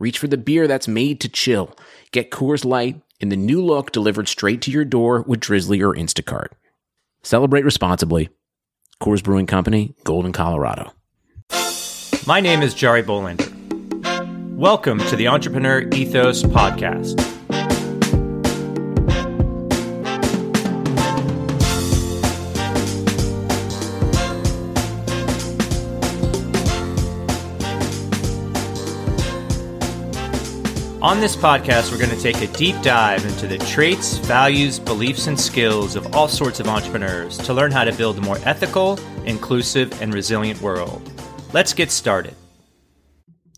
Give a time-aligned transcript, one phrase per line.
[0.00, 1.76] Reach for the beer that's made to chill.
[2.10, 5.94] Get Coors Light in the new look delivered straight to your door with Drizly or
[5.94, 6.48] Instacart.
[7.22, 8.30] Celebrate responsibly.
[9.02, 10.94] Coors Brewing Company, Golden, Colorado.
[12.26, 14.56] My name is Jari Bolander.
[14.56, 17.29] Welcome to the Entrepreneur Ethos Podcast.
[31.02, 35.28] On this podcast, we're going to take a deep dive into the traits, values, beliefs,
[35.28, 39.00] and skills of all sorts of entrepreneurs to learn how to build a more ethical,
[39.24, 41.00] inclusive, and resilient world.
[41.54, 42.34] Let's get started.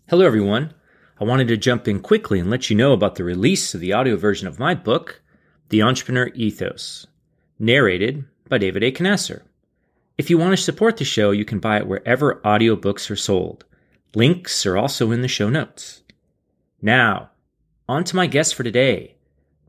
[0.08, 0.72] Hello, everyone.
[1.18, 3.92] I wanted to jump in quickly and let you know about the release of the
[3.92, 5.20] audio version of my book,
[5.70, 7.08] The Entrepreneur Ethos,
[7.58, 8.92] narrated by David A.
[8.92, 9.42] Conatser.
[10.16, 13.64] If you want to support the show, you can buy it wherever audiobooks are sold.
[14.14, 16.02] Links are also in the show notes.
[16.80, 17.30] Now,
[17.88, 19.16] on to my guest for today,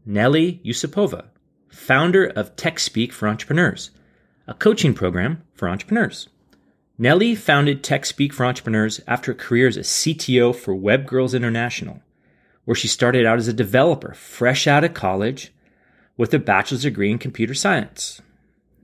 [0.06, 1.28] Nelly Yusupova,
[1.69, 3.91] founder of TechSpeak for Entrepreneurs,
[4.47, 6.29] a coaching program for entrepreneurs.
[6.97, 12.01] Nelly founded TechSpeak for Entrepreneurs after a career as a CTO for Webgrrls International,
[12.66, 15.51] where she started out as a developer fresh out of college
[16.16, 18.22] with a bachelor's degree in computer science.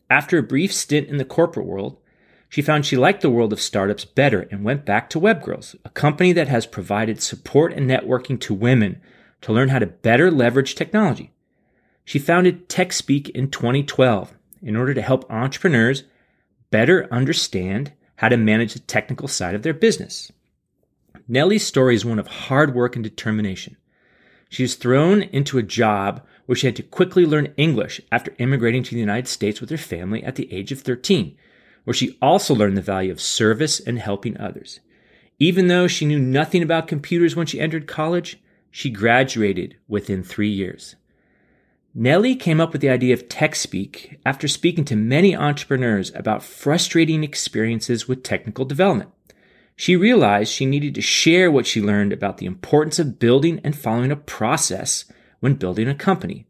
[0.09, 1.97] After a brief stint in the corporate world,
[2.49, 5.89] she found she liked the world of startups better and went back to Webgrrls, a
[5.89, 8.99] company that has provided support and networking to women
[9.41, 11.31] to learn how to better leverage technology.
[12.05, 16.03] She founded TechSpeak in 2012 in order to help entrepreneurs
[16.71, 20.31] better understand how to manage the technical side of their business.
[21.27, 23.77] Nelly's story is one of hard work and determination.
[24.49, 28.81] She was thrown into a job where she had to quickly learn English after immigrating
[28.83, 31.37] to the United States with her family at the age of 13,
[31.83, 34.79] where she also learned the value of service and helping others.
[35.37, 38.39] Even though she knew nothing about computers when she entered college,
[38.71, 40.95] she graduated within three years.
[41.93, 47.23] Nelly came up with the idea of TechSpeak after speaking to many entrepreneurs about frustrating
[47.23, 49.09] experiences with technical development.
[49.75, 53.75] She realized she needed to share what she learned about the importance of building and
[53.77, 55.05] following a process
[55.39, 56.45] when building a company.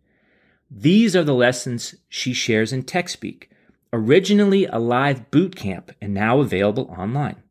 [0.69, 3.45] These are the lessons she shares in TechSpeak,
[3.93, 7.41] originally a live boot camp and now available online.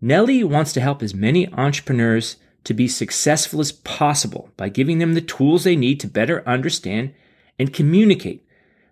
[0.00, 5.14] Nelly wants to help as many entrepreneurs to be successful as possible by giving them
[5.14, 7.14] the tools they need to better understand
[7.60, 8.44] and communicate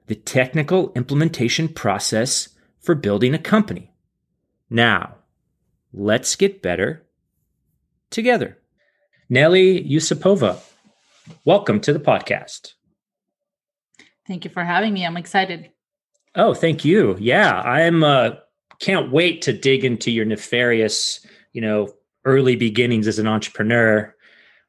[0.07, 3.93] the technical implementation process for building a company.
[4.71, 5.17] Now,
[5.93, 7.05] let's get better
[8.11, 8.59] together.
[9.29, 10.61] Nelly Yusupova,
[11.45, 12.75] welcome to the podcast.
[14.25, 15.05] Thank you for having me.
[15.05, 15.73] I'm excited.
[16.37, 17.17] Oh, thank you.
[17.19, 18.37] Yeah, I'm uh
[18.79, 21.89] can't wait to dig into your nefarious, you know,
[22.25, 24.15] early beginnings as an entrepreneur,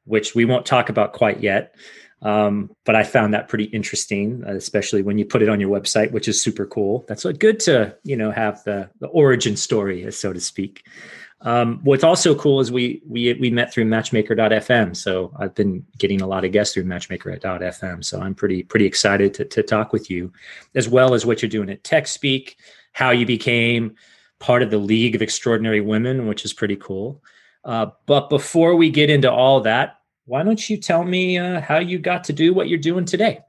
[0.04, 1.74] which we won't talk about quite yet.
[2.22, 6.12] Um, but I found that pretty interesting, especially when you put it on your website,
[6.12, 7.04] which is super cool.
[7.08, 10.86] That's good to you know have the the origin story, so to speak.
[11.42, 16.22] Um, what's also cool is we we we met through Matchmaker.fm, so I've been getting
[16.22, 18.02] a lot of guests through Matchmaker.fm.
[18.02, 20.32] So I'm pretty pretty excited to to talk with you,
[20.74, 22.56] as well as what you're doing at TechSpeak,
[22.92, 23.94] how you became
[24.38, 27.22] part of the League of Extraordinary Women, which is pretty cool.
[27.66, 31.78] Uh, but before we get into all that, why don't you tell me uh, how
[31.78, 33.40] you got to do what you're doing today?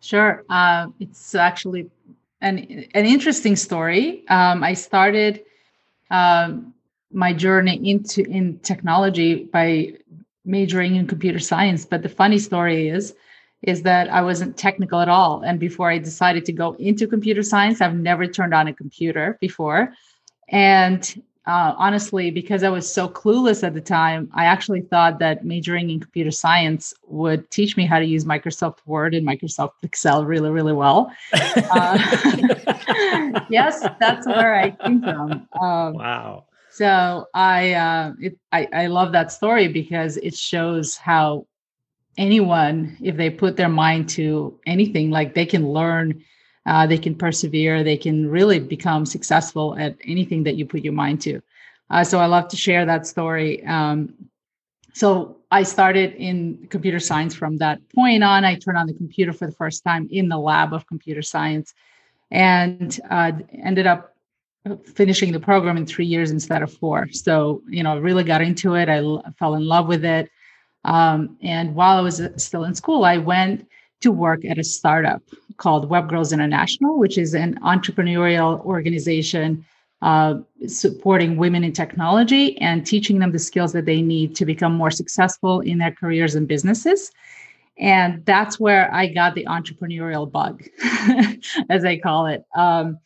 [0.00, 0.44] Sure.
[0.48, 1.90] Uh, it's actually
[2.40, 4.24] an an interesting story.
[4.28, 5.42] Um, I started
[6.10, 6.72] um,
[7.12, 9.94] my journey into in technology by
[10.44, 11.84] majoring in computer science.
[11.84, 13.14] But the funny story is,
[13.62, 15.42] is that I wasn't technical at all.
[15.42, 19.38] And before I decided to go into computer science, I've never turned on a computer
[19.40, 19.92] before.
[20.48, 25.44] And uh, honestly, because I was so clueless at the time, I actually thought that
[25.44, 30.24] majoring in computer science would teach me how to use Microsoft Word and Microsoft Excel
[30.24, 31.12] really, really well.
[31.74, 31.98] Uh,
[33.50, 35.48] yes, that's where I came from.
[35.60, 36.44] Um, wow.
[36.70, 41.46] So I, uh, it, I, I love that story because it shows how
[42.18, 46.22] anyone, if they put their mind to anything, like they can learn
[46.66, 47.82] uh, they can persevere.
[47.82, 51.40] They can really become successful at anything that you put your mind to.
[51.90, 53.64] Uh, so i love to share that story.
[53.66, 54.14] Um,
[54.94, 58.44] so i started in computer science from that point on.
[58.44, 61.74] I turned on the computer for the first time in the lab of computer science
[62.30, 64.14] and uh, ended up
[64.94, 67.08] finishing the program in three years instead of four.
[67.10, 68.88] So you know really got into it.
[68.88, 70.30] I l- fell in love with it.
[70.84, 73.68] Um, and while i was uh, still in school i went
[74.02, 75.22] to work at a startup
[75.56, 79.64] called Webgrrls International, which is an entrepreneurial organization
[80.02, 80.34] uh,
[80.66, 84.90] supporting women in technology and teaching them the skills that they need to become more
[84.90, 87.12] successful in their careers and businesses.
[87.78, 90.64] And that's where I got the entrepreneurial bug,
[91.70, 92.44] as I call it.
[92.54, 92.98] Um,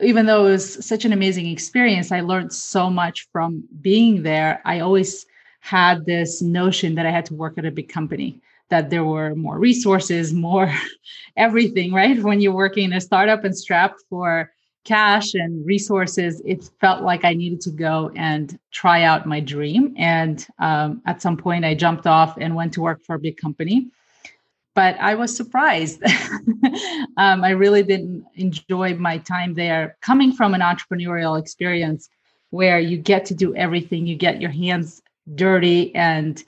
[0.00, 4.62] even though it was such an amazing experience, I learned so much from being there.
[4.64, 5.26] I always
[5.60, 8.40] had this notion that I had to work at a big company
[8.70, 10.72] that there were more resources, more
[11.36, 12.20] everything, right?
[12.22, 14.50] When you're working in a startup and strapped for
[14.84, 19.94] cash and resources, it felt like I needed to go and try out my dream.
[19.98, 23.36] And um, at some point, I jumped off and went to work for a big
[23.36, 23.88] company.
[24.74, 26.02] But I was surprised.
[27.16, 29.96] um, I really didn't enjoy my time there.
[30.00, 32.08] Coming from an entrepreneurial experience
[32.50, 35.02] where you get to do everything, you get your hands
[35.34, 36.42] dirty and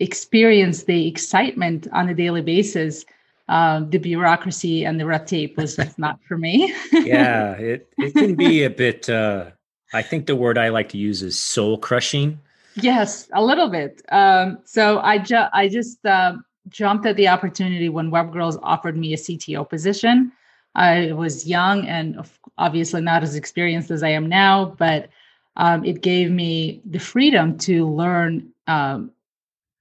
[0.00, 3.04] experience the excitement on a daily basis
[3.48, 6.74] uh, the bureaucracy and the red tape was just not for me.
[6.92, 9.50] Yeah it, it can be a bit uh,
[9.92, 12.40] i think the word i like to use is soul crushing.
[12.76, 14.02] Yes a little bit.
[14.10, 16.36] Um, so i, ju- I just uh,
[16.68, 20.32] jumped at the opportunity when Webgrrls offered me a cto position.
[20.74, 22.26] I was young and
[22.58, 25.08] obviously not as experienced as i am now but
[25.56, 29.10] um, it gave me the freedom to learn um,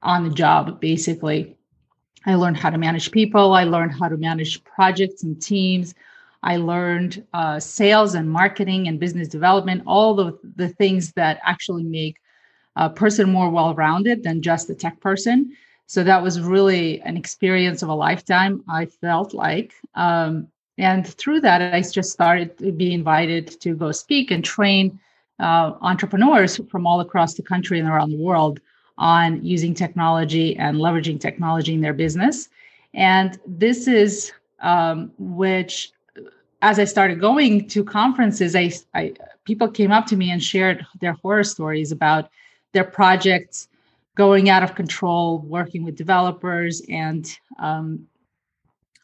[0.03, 1.55] on the job, basically.
[2.25, 3.53] I learned how to manage people.
[3.53, 5.93] I learned how to manage projects and teams.
[6.41, 11.83] I learned uh, sales and marketing and business development, all the, the things that actually
[11.83, 12.17] make
[12.75, 15.55] a person more well rounded than just a tech person.
[15.85, 19.73] So that was really an experience of a lifetime, I felt like.
[19.95, 20.47] Um,
[20.77, 24.99] and through that, I just started to be invited to go speak and train
[25.39, 28.59] uh, entrepreneurs from all across the country and around the world
[28.97, 32.49] on using technology and leveraging technology in their business.
[32.93, 35.91] And this is um, which,
[36.61, 39.13] as I started going to conferences, I, I
[39.45, 42.29] people came up to me and shared their horror stories about
[42.71, 43.67] their projects
[44.15, 48.07] going out of control, working with developers, and um,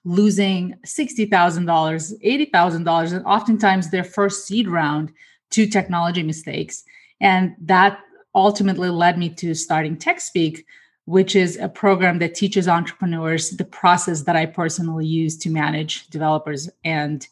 [0.06, 5.12] losing $60,000, $80,000, and oftentimes their first seed round
[5.50, 6.84] to technology mistakes.
[7.20, 8.00] And that
[8.36, 10.66] ultimately led me to starting TechSpeak,
[11.06, 16.08] which is a program that teaches entrepreneurs the process that I personally use to manage
[16.08, 17.28] developers and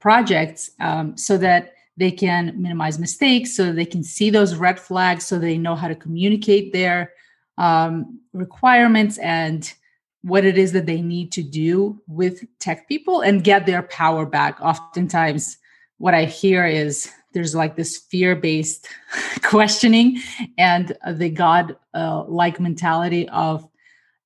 [0.00, 5.26] projects um, so that they can minimize mistakes, so they can see those red flags,
[5.26, 7.12] so they know how to communicate their
[7.58, 9.74] um, requirements and
[10.22, 14.24] what it is that they need to do with tech people and get their power
[14.24, 14.60] back.
[14.60, 15.58] Oftentimes,
[15.98, 18.88] what I hear is there's like this fear based
[19.42, 20.20] questioning
[20.58, 23.68] and the God uh, like mentality of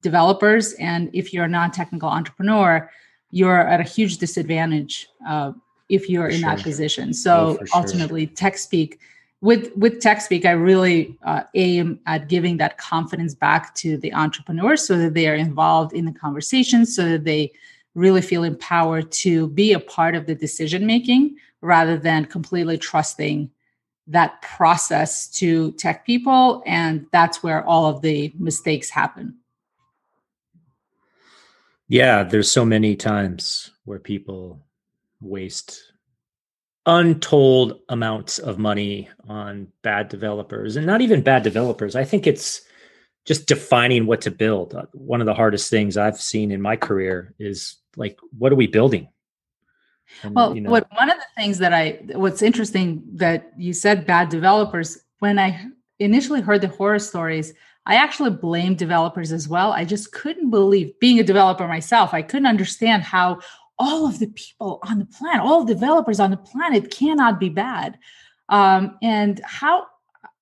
[0.02, 0.72] developers.
[0.74, 2.90] And if you're a non technical entrepreneur,
[3.30, 5.52] you're at a huge disadvantage uh,
[5.88, 6.50] if you're in sure.
[6.50, 7.12] that position.
[7.12, 8.34] So oh, ultimately, sure.
[8.34, 8.98] TechSpeak.
[9.42, 14.86] With with TechSpeak, I really uh, aim at giving that confidence back to the entrepreneurs
[14.86, 17.52] so that they are involved in the conversation, so that they
[17.94, 21.36] really feel empowered to be a part of the decision making
[21.66, 23.50] rather than completely trusting
[24.06, 26.62] that process to tech people.
[26.64, 29.36] And that's where all of the mistakes happen.
[31.88, 34.64] Yeah, there's so many times where people
[35.20, 35.92] waste
[36.86, 41.96] untold amounts of money on bad developers and not even bad developers.
[41.96, 42.62] I think it's
[43.24, 44.74] just defining what to build.
[44.74, 48.56] Uh, one of the hardest things I've seen in my career is like, what are
[48.56, 49.08] we building?
[50.22, 53.72] And, well, you know, what one of the things that I what's interesting that you
[53.72, 55.66] said bad developers when I
[55.98, 57.52] initially heard the horror stories,
[57.86, 59.72] I actually blamed developers as well.
[59.72, 62.12] I just couldn't believe being a developer myself.
[62.12, 63.40] I couldn't understand how
[63.78, 67.98] all of the people on the planet, all developers on the planet cannot be bad.
[68.48, 69.86] Um, and how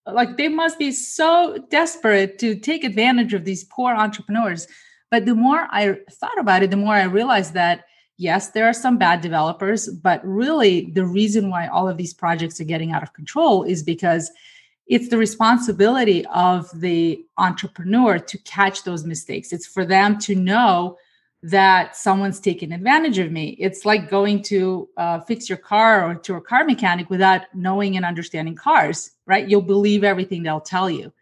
[0.06, 4.66] like they must be so desperate to take advantage of these poor entrepreneurs.
[5.10, 7.84] But the more I thought about it, the more I realized that
[8.16, 12.60] yes, there are some bad developers, but really the reason why all of these projects
[12.60, 14.30] are getting out of control is because
[14.86, 19.52] it's the responsibility of the entrepreneur to catch those mistakes.
[19.52, 20.98] It's for them to know
[21.42, 23.50] that someone's taking advantage of me.
[23.60, 27.96] It's like going to uh, fix your car or to a car mechanic without knowing
[27.96, 29.46] and understanding cars, right?
[29.46, 31.12] You'll believe everything they'll tell you.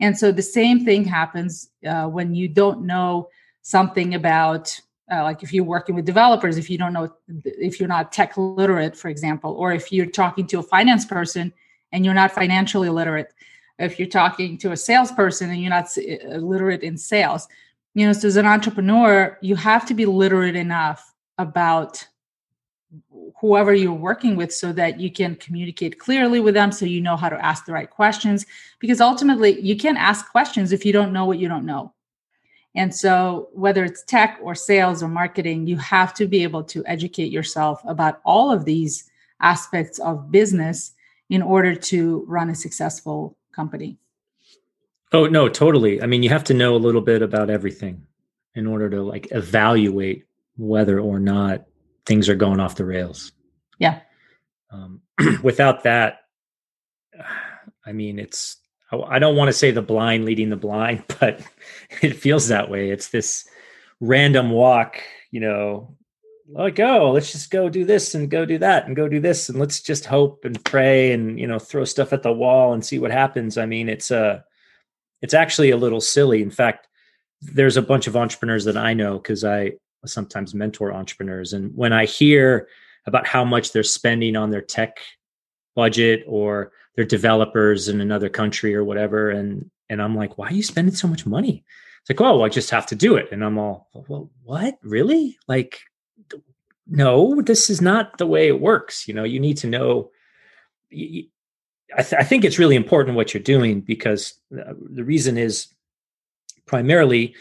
[0.00, 3.28] And so the same thing happens uh, when you don't know
[3.62, 4.78] something about,
[5.12, 7.08] uh, like if you're working with developers, if you don't know,
[7.44, 11.52] if you're not tech literate, for example, or if you're talking to a finance person
[11.92, 13.32] and you're not financially literate,
[13.78, 17.48] if you're talking to a salesperson and you're not uh, literate in sales
[17.96, 22.06] you know so as an entrepreneur you have to be literate enough about
[23.40, 27.16] whoever you're working with so that you can communicate clearly with them so you know
[27.16, 28.46] how to ask the right questions
[28.78, 31.92] because ultimately you can't ask questions if you don't know what you don't know
[32.76, 36.84] and so whether it's tech or sales or marketing you have to be able to
[36.86, 40.92] educate yourself about all of these aspects of business
[41.28, 43.98] in order to run a successful company
[45.12, 46.02] Oh no, totally.
[46.02, 48.04] I mean, you have to know a little bit about everything
[48.54, 50.24] in order to like evaluate
[50.56, 51.64] whether or not
[52.06, 53.32] things are going off the rails.
[53.78, 54.00] Yeah.
[54.70, 55.00] Um,
[55.42, 56.20] without that,
[57.84, 58.56] I mean, it's
[58.92, 61.40] I don't want to say the blind leading the blind, but
[62.02, 62.90] it feels that way.
[62.90, 63.48] It's this
[64.00, 65.00] random walk,
[65.30, 65.96] you know,
[66.48, 67.10] let go.
[67.10, 69.80] Let's just go do this and go do that and go do this and let's
[69.80, 73.10] just hope and pray and you know throw stuff at the wall and see what
[73.10, 73.58] happens.
[73.58, 74.44] I mean, it's a
[75.22, 76.42] it's actually a little silly.
[76.42, 76.86] In fact,
[77.40, 79.72] there's a bunch of entrepreneurs that I know because I
[80.04, 81.52] sometimes mentor entrepreneurs.
[81.52, 82.68] And when I hear
[83.06, 84.98] about how much they're spending on their tech
[85.74, 90.52] budget or their developers in another country or whatever, and and I'm like, why are
[90.52, 91.64] you spending so much money?
[92.00, 93.28] It's like, oh, well, I just have to do it.
[93.32, 94.78] And I'm all, well, what?
[94.82, 95.38] Really?
[95.48, 95.80] Like,
[96.86, 99.08] no, this is not the way it works.
[99.08, 100.10] You know, you need to know
[101.96, 105.68] I, th- I, think it's really important what you're doing because uh, the reason is
[106.66, 107.34] primarily,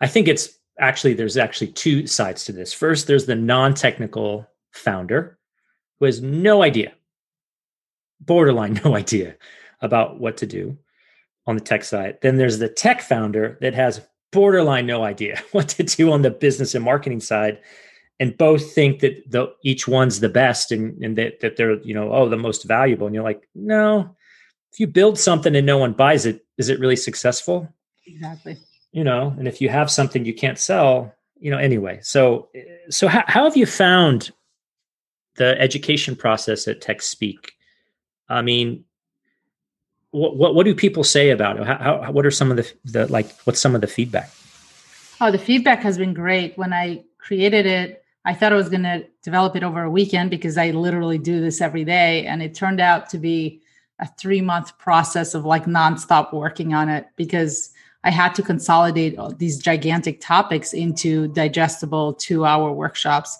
[0.00, 2.72] I think it's actually there's actually two sides to this.
[2.72, 5.38] First, there's the non-technical founder
[5.98, 6.92] who has no idea,
[8.26, 9.36] borderline no idea
[9.80, 10.78] about what to do
[11.46, 12.18] on the tech side.
[12.22, 14.00] Then there's the tech founder that has
[14.30, 17.60] borderline no idea what to do on the business and marketing side.
[18.20, 21.94] And both think that the, each one's the best and, and that, that they're you
[21.94, 23.06] know oh the most valuable.
[23.06, 24.14] And you're like no
[24.72, 27.68] if you build something and no one buys it is it really successful?
[28.06, 28.58] Exactly.
[28.92, 31.98] You know and if you have something you can't sell you know anyway.
[32.02, 32.48] So
[32.90, 34.30] so how, how have you found
[35.36, 37.50] the education process at TechSpeak
[38.32, 38.84] i mean
[40.10, 42.72] what, what, what do people say about it how, how what are some of the,
[42.84, 44.30] the like what's some of the feedback
[45.20, 48.84] oh the feedback has been great when i created it I thought I was going
[48.84, 52.24] to develop it over a weekend because I literally do this every day.
[52.26, 53.60] And it turned out to be
[53.98, 57.70] a three month process of like nonstop working on it because
[58.04, 63.38] I had to consolidate these gigantic topics into digestible two hour workshops.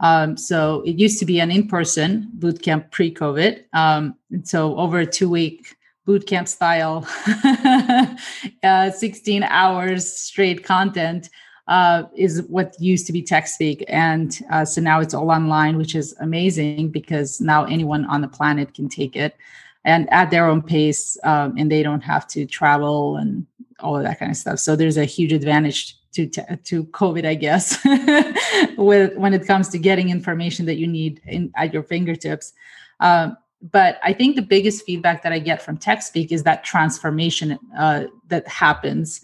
[0.00, 3.64] Um, so it used to be an in person boot camp pre COVID.
[3.72, 4.14] Um,
[4.44, 5.76] so over a two week
[6.06, 7.06] boot camp style,
[8.62, 11.28] uh, 16 hours straight content
[11.66, 13.84] uh, is what used to be TechSpeak.
[13.88, 18.28] And uh, so now it's all online, which is amazing because now anyone on the
[18.28, 19.36] planet can take it
[19.84, 23.46] and at their own pace, um, and they don't have to travel and
[23.80, 24.58] all of that kind of stuff.
[24.58, 27.78] So there's a huge advantage to to COVID, I guess,
[28.78, 32.52] with when it comes to getting information that you need in, at your fingertips.
[33.00, 37.58] Um, but I think the biggest feedback that I get from TechSpeak is that transformation
[37.76, 39.20] uh, that happens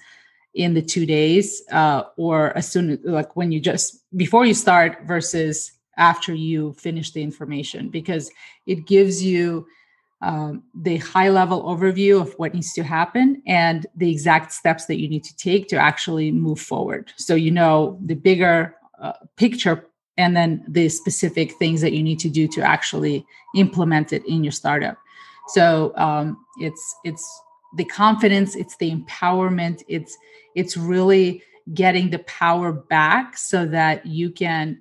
[0.54, 4.98] in the two days uh, or as soon like when you just before you start
[5.04, 8.30] versus after you finish the information because
[8.66, 9.66] it gives you
[10.24, 14.98] um, the high level overview of what needs to happen and the exact steps that
[14.98, 17.12] you need to take to actually move forward.
[17.16, 22.18] So you know the bigger uh, picture and then the specific things that you need
[22.20, 24.96] to do to actually implement it in your startup.
[25.48, 27.42] So um, it's it's
[27.76, 30.16] the confidence it's the empowerment it's
[30.54, 31.42] it's really
[31.74, 34.78] getting the power back so that you can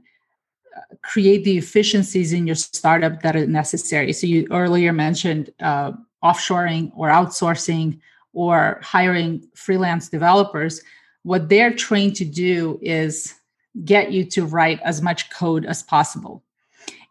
[1.01, 4.13] create the efficiencies in your startup that are necessary.
[4.13, 5.91] So you earlier mentioned uh,
[6.23, 7.99] offshoring or outsourcing
[8.33, 10.81] or hiring freelance developers.
[11.23, 13.35] What they're trained to do is
[13.83, 16.43] get you to write as much code as possible.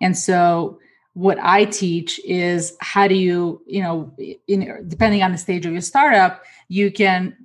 [0.00, 0.80] And so
[1.14, 4.14] what I teach is how do you, you know,
[4.48, 7.36] in, depending on the stage of your startup, you can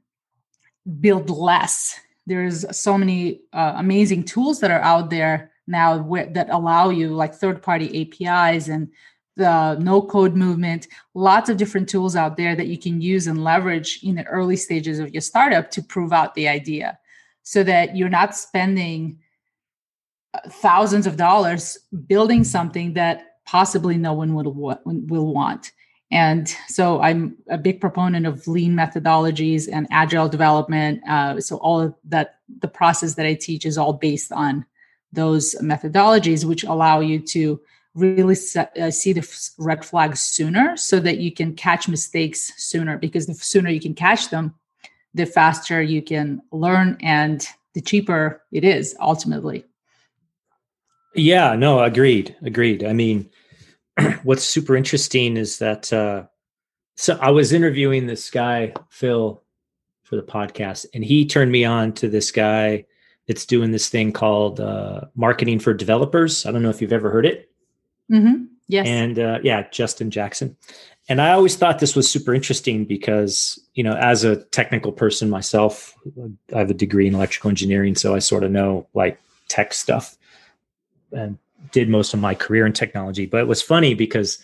[0.99, 1.99] build less.
[2.25, 7.09] There's so many uh, amazing tools that are out there now wh- that allow you,
[7.09, 8.89] like third-party APIs and
[9.35, 10.87] the no-code movement.
[11.13, 14.55] Lots of different tools out there that you can use and leverage in the early
[14.55, 16.97] stages of your startup to prove out the idea,
[17.43, 19.19] so that you're not spending
[20.33, 25.71] uh, thousands of dollars building something that possibly no one will will want.
[26.09, 31.01] And so I'm a big proponent of lean methodologies and agile development.
[31.07, 34.65] Uh, so all of that, the process that I teach is all based on
[35.17, 37.59] those methodologies, which allow you to
[37.95, 42.97] really set, uh, see the red flags sooner so that you can catch mistakes sooner
[42.97, 44.53] because the sooner you can catch them,
[45.15, 49.65] the faster you can learn and the cheaper it is ultimately.
[51.15, 52.35] Yeah, no, agreed.
[52.43, 52.83] Agreed.
[52.83, 53.29] I mean,
[54.23, 56.27] what's super interesting is that uh,
[56.95, 59.41] so I was interviewing this guy Phil
[60.03, 62.85] for the podcast, and he turned me on to this guy
[63.27, 66.45] that's doing this thing called uh, marketing for developers.
[66.45, 67.51] I don't know if you've ever heard it.
[68.11, 68.45] Mm-hmm.
[68.67, 68.87] Yes.
[68.87, 70.55] And uh, yeah, Justin Jackson.
[71.09, 75.29] And I always thought this was super interesting because, you know, as a technical person
[75.29, 75.95] myself,
[76.53, 80.17] I have a degree in electrical engineering, so I sort of know like tech stuff.
[81.13, 81.37] And
[81.71, 83.25] did most of my career in technology.
[83.25, 84.39] But it was funny because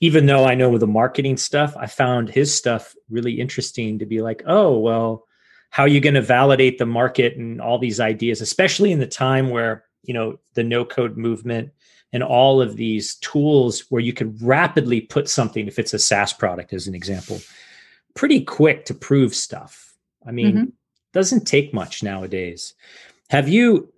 [0.00, 4.20] even though I know the marketing stuff, I found his stuff really interesting to be
[4.20, 5.26] like, oh, well,
[5.72, 9.06] how are you going to validate the market and all these ideas, especially in the
[9.06, 11.72] time where, you know, the no code movement
[12.12, 16.34] and all of these tools where you could rapidly put something, if it's a SaaS
[16.34, 17.40] product, as an example,
[18.14, 19.94] pretty quick to prove stuff.
[20.26, 20.64] I mean, mm-hmm.
[21.14, 22.74] doesn't take much nowadays.
[23.30, 23.90] Have you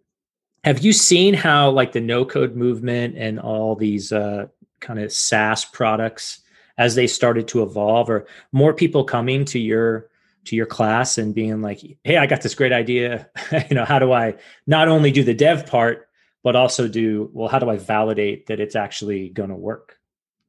[0.62, 4.46] have you seen how like the no code movement and all these uh,
[4.78, 6.40] kind of SaaS products
[6.78, 10.08] as they started to evolve or more people coming to your
[10.46, 13.28] to your class and being like, "Hey, I got this great idea.
[13.70, 14.34] you know, how do I
[14.66, 16.08] not only do the dev part
[16.42, 19.98] but also do well, how do I validate that it's actually going to work?"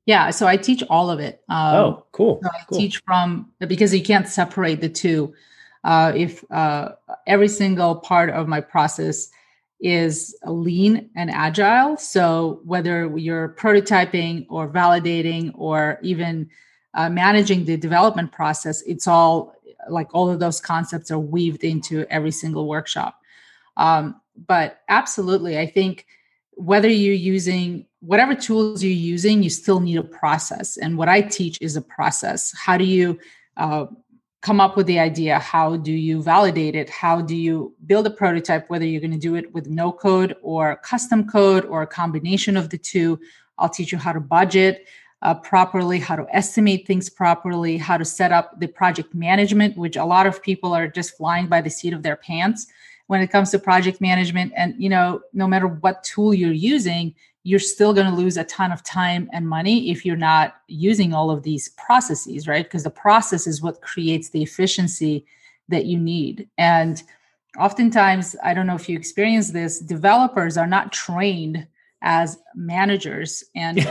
[0.06, 1.42] Yeah, so I teach all of it.
[1.50, 2.40] Um, oh, cool.
[2.44, 2.78] So I cool.
[2.78, 5.34] teach from because you can't separate the two.
[5.84, 6.90] Uh, if uh,
[7.28, 9.30] every single part of my process
[9.80, 11.98] is lean and agile.
[11.98, 16.50] So whether you're prototyping or validating or even
[16.94, 19.55] uh, managing the development process, it's all
[19.90, 23.20] like all of those concepts are weaved into every single workshop.
[23.78, 26.06] Um, but absolutely, I think
[26.52, 30.78] whether you're using whatever tools you're using, you still need a process.
[30.78, 32.54] And what I teach is a process.
[32.56, 33.20] How do you
[33.58, 33.88] uh,
[34.46, 38.12] come up with the idea how do you validate it how do you build a
[38.12, 41.88] prototype whether you're going to do it with no code or custom code or a
[41.88, 43.20] combination of the two
[43.58, 44.88] i'll teach you how to budget
[45.22, 49.96] uh, properly how to estimate things properly how to set up the project management which
[49.96, 52.68] a lot of people are just flying by the seat of their pants
[53.08, 57.14] when it comes to project management and you know no matter what tool you're using
[57.46, 61.14] you're still going to lose a ton of time and money if you're not using
[61.14, 62.66] all of these processes, right?
[62.66, 65.24] Because the process is what creates the efficiency
[65.70, 66.50] that you need.
[66.58, 67.04] And
[67.60, 71.68] oftentimes, I don't know if you experience this, developers are not trained
[72.06, 73.80] as managers and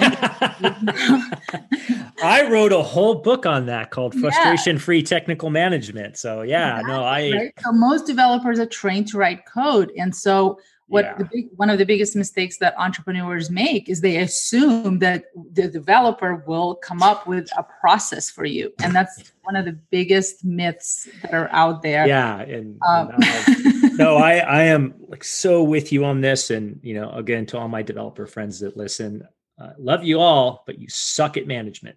[2.23, 6.17] I wrote a whole book on that called frustration free technical management.
[6.17, 7.53] So yeah, exactly, no, I right?
[7.61, 9.91] so most developers are trained to write code.
[9.99, 11.15] And so what yeah.
[11.17, 15.67] the big, one of the biggest mistakes that entrepreneurs make is they assume that the
[15.67, 20.45] developer will come up with a process for you and that's one of the biggest
[20.45, 25.63] myths that are out there yeah and, um, and no i i am like so
[25.63, 29.27] with you on this and you know again to all my developer friends that listen
[29.61, 31.97] uh, love you all but you suck at management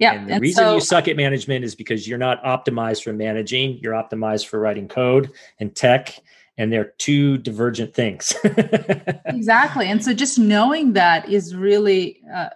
[0.00, 0.14] yeah.
[0.14, 3.12] And the and reason so, you suck at management is because you're not optimized for
[3.12, 5.30] managing, you're optimized for writing code
[5.60, 6.20] and tech
[6.56, 8.34] and they're two divergent things.
[9.26, 9.88] exactly.
[9.88, 12.50] And so just knowing that is really uh,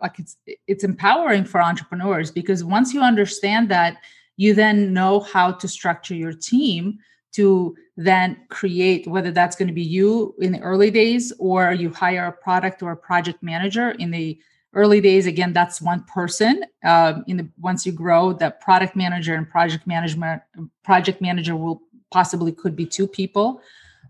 [0.00, 0.36] like it's
[0.66, 3.98] it's empowering for entrepreneurs because once you understand that,
[4.36, 6.98] you then know how to structure your team
[7.32, 11.90] to then create whether that's going to be you in the early days or you
[11.90, 14.38] hire a product or a project manager in the
[14.74, 19.34] early days again that's one person um, in the once you grow the product manager
[19.34, 20.42] and project management
[20.84, 21.80] project manager will
[22.10, 23.60] possibly could be two people.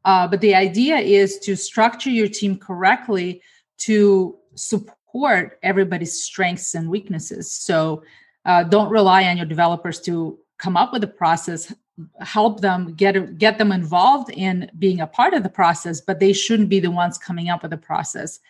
[0.04, 3.42] Uh, but the idea is to structure your team correctly
[3.78, 7.50] to support everybody's strengths and weaknesses.
[7.50, 8.02] So
[8.44, 11.74] uh, don't rely on your developers to come up with a process
[12.20, 16.32] help them get get them involved in being a part of the process but they
[16.32, 18.40] shouldn't be the ones coming up with the process.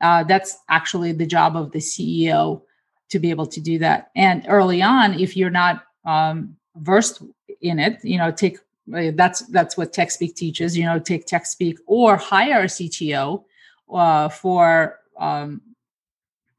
[0.00, 2.60] Uh, that's actually the job of the ceo
[3.08, 4.10] to be able to do that.
[4.16, 7.22] And early on if you're not um, versed
[7.60, 8.58] in it you know take
[8.94, 13.44] uh, that's that's what TechSpeak teaches you know take TechSpeak or hire a cto
[13.92, 15.60] uh, for um,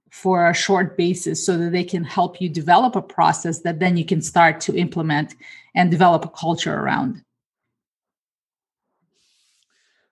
[0.09, 3.97] for a short basis so that they can help you develop a process that then
[3.97, 5.35] you can start to implement
[5.77, 7.23] and develop a culture around.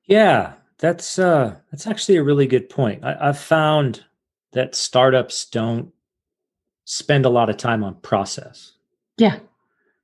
[0.05, 3.03] Yeah that's uh that's actually a really good point.
[3.03, 4.03] I, i've found
[4.51, 5.91] that startups don't
[6.85, 8.73] spend a lot of time on process.
[9.17, 9.39] Yeah.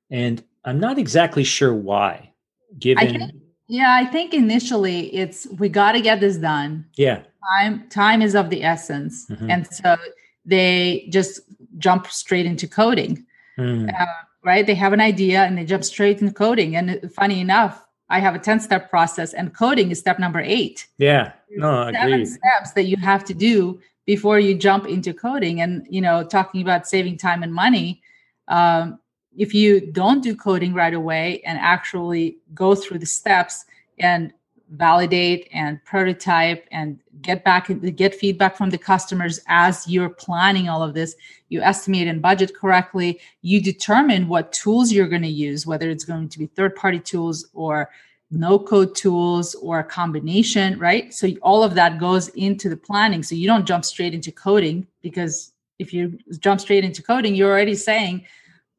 [0.09, 2.31] And i'm not exactly sure why
[2.79, 3.31] given I think,
[3.67, 6.85] yeah i think initially it's we got to get this done.
[6.95, 7.23] Yeah.
[7.57, 9.27] Time time is of the essence.
[9.29, 9.49] Mm-hmm.
[9.49, 9.97] and so
[10.45, 11.41] they just
[11.77, 13.25] jump straight into coding.
[13.57, 13.93] Mm.
[13.93, 14.05] uh,
[14.43, 14.65] right?
[14.65, 16.75] They have an idea and they jump straight into coding.
[16.75, 20.87] And funny enough i have a 10 step process and coding is step number eight.
[20.97, 21.31] Yeah.
[21.49, 22.25] No seven agreed.
[22.25, 25.61] steps that you have to do before you jump into coding.
[25.61, 28.01] And you know talking about saving time and money
[28.47, 28.99] um,
[29.35, 33.65] if you don't do coding right away and actually go through the steps
[33.97, 34.33] and
[34.71, 40.81] validate and prototype and get back get feedback from the customers as you're planning all
[40.81, 41.15] of this.
[41.49, 43.19] You estimate and budget correctly.
[43.41, 46.99] You determine what tools you're going to use whether it's going to be third party
[46.99, 47.89] tools or
[48.31, 51.13] no code tools or a combination right?
[51.13, 53.23] So all of that goes into the planning.
[53.23, 57.51] So you don't jump straight into coding because if you jump straight into coding you're
[57.51, 58.25] already saying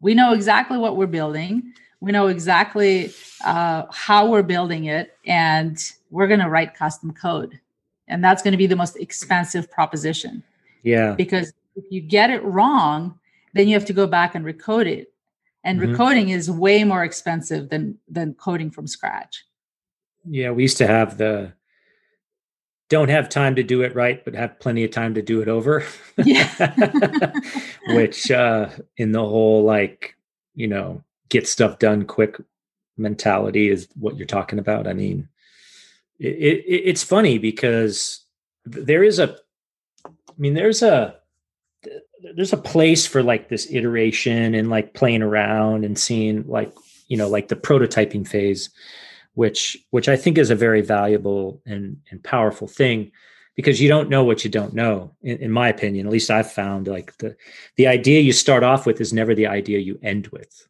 [0.00, 3.12] we know exactly what we're building we know exactly
[3.44, 7.60] uh, how we're building it and we're going to write custom code.
[8.08, 10.42] And that's going to be the most expensive proposition.
[10.82, 11.12] Yeah.
[11.12, 13.18] Because if you get it wrong
[13.54, 15.12] then you have to go back and recode it.
[15.62, 15.94] And mm-hmm.
[15.94, 19.44] recoding is way more expensive than than coding from scratch.
[20.28, 21.52] Yeah we used to have the
[22.88, 25.46] don't have time to do it right but have plenty of time to do it
[25.46, 25.84] over.
[26.16, 27.32] Yeah.
[27.90, 30.16] Which uh in the whole like
[30.56, 32.36] you know get stuff done quick
[32.98, 34.86] mentality is what you're talking about.
[34.86, 35.28] I mean,
[36.18, 36.34] it,
[36.66, 38.24] it, it's funny because
[38.64, 39.36] there is a,
[40.06, 41.16] I mean, there's a,
[42.36, 46.72] there's a place for like this iteration and like playing around and seeing like,
[47.08, 48.70] you know, like the prototyping phase,
[49.34, 53.10] which, which I think is a very valuable and, and powerful thing
[53.56, 56.50] because you don't know what you don't know in, in, my opinion at least i've
[56.50, 57.36] found like the
[57.76, 60.66] the idea you start off with is never the idea you end with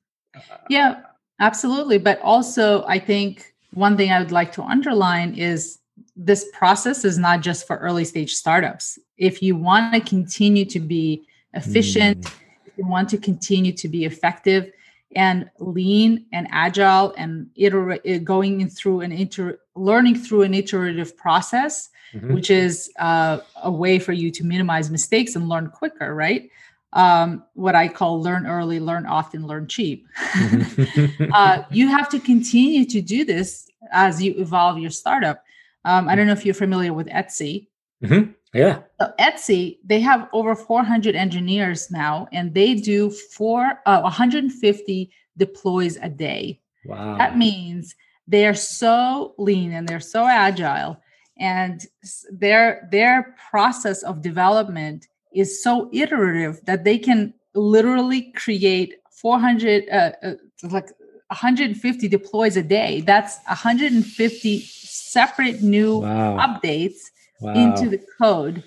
[0.69, 1.01] yeah,
[1.41, 1.99] absolutely.
[1.99, 5.79] But also, I think one thing I would like to underline is
[6.17, 8.99] this process is not just for early stage startups.
[9.17, 12.35] If you want to continue to be efficient, mm.
[12.67, 14.71] if you want to continue to be effective
[15.15, 21.17] and lean and agile and iterate, eh, going through an inter learning through an iterative
[21.17, 22.35] process, mm-hmm.
[22.35, 26.51] which is uh, a way for you to minimize mistakes and learn quicker, right?
[26.93, 30.07] Um, what I call learn early, learn often, learn cheap.
[31.33, 35.43] uh, you have to continue to do this as you evolve your startup.
[35.85, 37.69] Um, I don't know if you're familiar with Etsy.
[38.03, 38.33] Mm-hmm.
[38.53, 38.81] Yeah.
[39.01, 45.97] So Etsy, they have over 400 engineers now, and they do four uh, 150 deploys
[46.03, 46.61] a day.
[46.85, 47.17] Wow.
[47.17, 47.95] That means
[48.29, 51.01] they are so lean and they're so agile,
[51.39, 51.85] and
[52.31, 60.13] their their process of development is so iterative that they can literally create 400 uh,
[60.23, 60.91] uh, like
[61.29, 66.37] 150 deploys a day that's 150 separate new wow.
[66.39, 67.55] updates wow.
[67.55, 68.63] into the code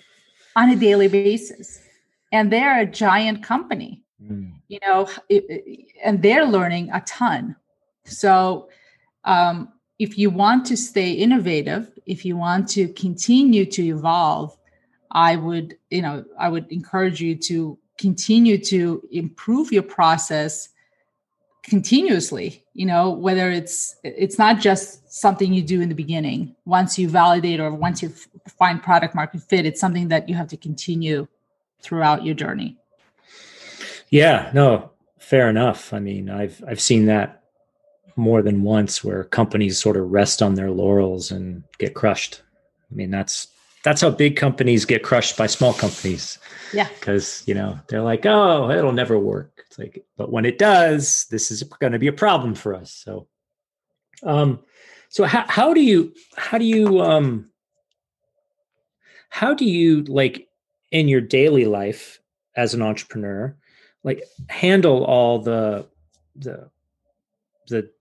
[0.56, 1.82] on a daily basis
[2.32, 4.52] and they're a giant company mm.
[4.68, 7.56] you know it, it, and they're learning a ton
[8.06, 8.70] so
[9.26, 14.56] um, if you want to stay innovative if you want to continue to evolve
[15.12, 20.70] I would, you know, I would encourage you to continue to improve your process
[21.64, 26.56] continuously you know whether it's it's not just something you do in the beginning.
[26.66, 28.10] Once you validate or once you
[28.60, 31.26] find product market fit it's something that you have to continue
[31.82, 32.78] throughout your journey.
[34.10, 35.94] Yeah no fair enough.
[35.94, 37.44] I mean i've i've seen that
[38.18, 42.42] more than once where companies sort of rest on their laurels and get crushed.
[42.92, 43.48] I mean that's
[43.86, 46.40] that's how big companies get crushed by small companies.
[46.74, 46.90] Yeah.
[47.00, 49.64] Because, you know, they're like, oh, it'll never work.
[49.68, 52.92] It's like, but when it does, this is going to be a problem for us.
[52.92, 53.28] So,
[54.24, 54.60] um,
[55.10, 57.52] so how, how do you, how do you, um,
[59.30, 60.48] how do you like
[60.92, 62.20] in your daily life
[62.56, 63.56] as an entrepreneur,
[64.04, 65.86] like handle all the,
[66.36, 66.72] the,
[67.68, 67.92] the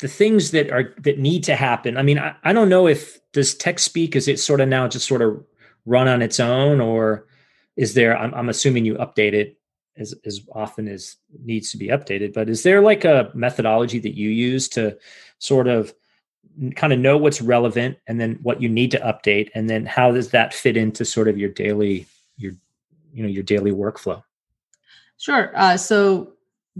[0.00, 1.96] the things that are that need to happen.
[1.96, 4.14] I mean i, I don't know if does TechSpeak?
[4.14, 5.44] Is it sort of now just sort of
[5.86, 7.26] run on its own or
[7.76, 9.58] is there i'm, I'm assuming you update it
[9.98, 14.16] as, as often as needs to be updated but is there like a methodology that
[14.16, 14.96] you use to
[15.40, 15.92] sort of
[16.76, 19.50] kind of know what's relevant and then what you need to update?
[19.54, 22.52] And then how does that fit into sort of your daily your
[23.12, 24.22] you know your daily workflow?
[25.18, 25.52] Sure.
[25.54, 26.33] Uh, so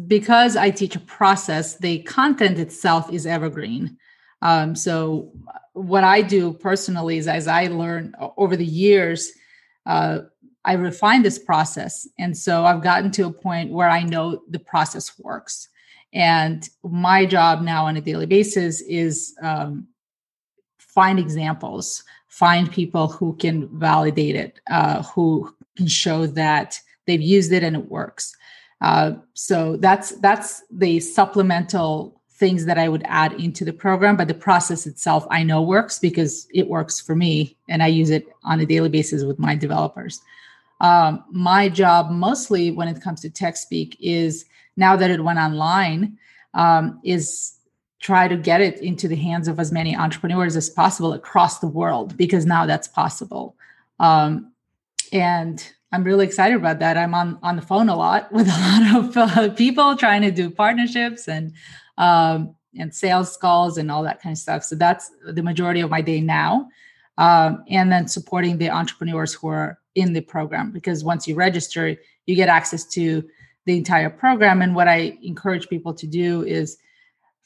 [0.06, 3.96] because I teach a process, the content itself is evergreen.
[4.42, 5.32] Um, so
[5.72, 9.32] what I do personally is as I learn over the years,
[9.86, 10.20] uh,
[10.64, 12.08] I refine this process.
[12.18, 15.68] And so I've gotten to a point where I know the process works.
[16.12, 19.88] And my job now on a daily basis is um,
[20.78, 27.52] find examples, find people who can validate it, uh, who can show that they've used
[27.52, 28.34] it and it works.
[28.84, 34.14] Uh, so that's that's the supplemental things that I would add into the program.
[34.14, 38.10] But the process itself, I know works because it works for me, and I use
[38.10, 40.20] it on a daily basis with my developers.
[40.82, 44.44] Um, my job, mostly when it comes to TechSpeak is
[44.76, 46.18] now that it went online,
[46.52, 47.54] um, is
[48.00, 51.66] try to get it into the hands of as many entrepreneurs as possible across the
[51.66, 53.56] world because now that's possible.
[53.98, 54.52] Um,
[55.10, 56.98] and I'm really excited about that.
[56.98, 58.50] I'm on on the phone a lot with a
[58.92, 61.52] lot of uh, people trying to do partnerships and
[61.98, 64.64] um, and sales calls and all that kind of stuff.
[64.64, 66.68] So that's the majority of my day now.
[67.16, 71.96] Um, and then supporting the entrepreneurs who are in the program because once you register,
[72.26, 73.22] you get access to
[73.66, 74.62] the entire program.
[74.62, 76.76] And what I encourage people to do is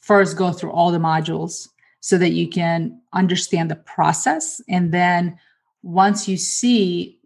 [0.01, 1.69] first go through all the modules
[2.01, 4.63] so that you can understand the process.
[4.71, 5.39] And then
[5.83, 7.18] once you see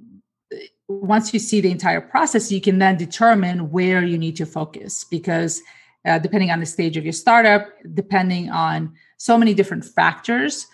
[1.01, 5.05] once you see the entire process, you can then determine where you need to focus
[5.05, 5.63] because
[6.05, 10.67] uh, depending on the stage of your startup, depending on so many different factors,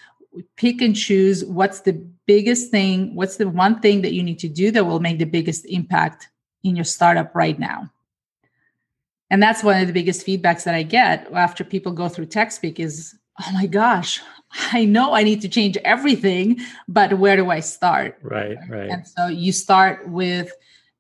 [0.57, 1.93] pick and choose what's the
[2.27, 5.25] biggest thing, what's the one thing that you need to do that will make the
[5.25, 6.29] biggest impact
[6.65, 7.91] in your startup right now.
[9.31, 12.79] And that's one of the biggest feedbacks that I get after people go through TechSpeak
[12.79, 14.21] is, oh my gosh,
[14.73, 18.19] I know I need to change everything, but where do I start?
[18.23, 18.91] Right, right.
[18.91, 20.53] And so you start with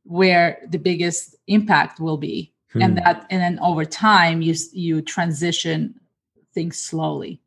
[0.04, 2.52] where the biggest impact will be.
[2.72, 2.82] Hmm.
[2.82, 5.94] And that and then over time you you transition
[6.52, 7.40] things slowly.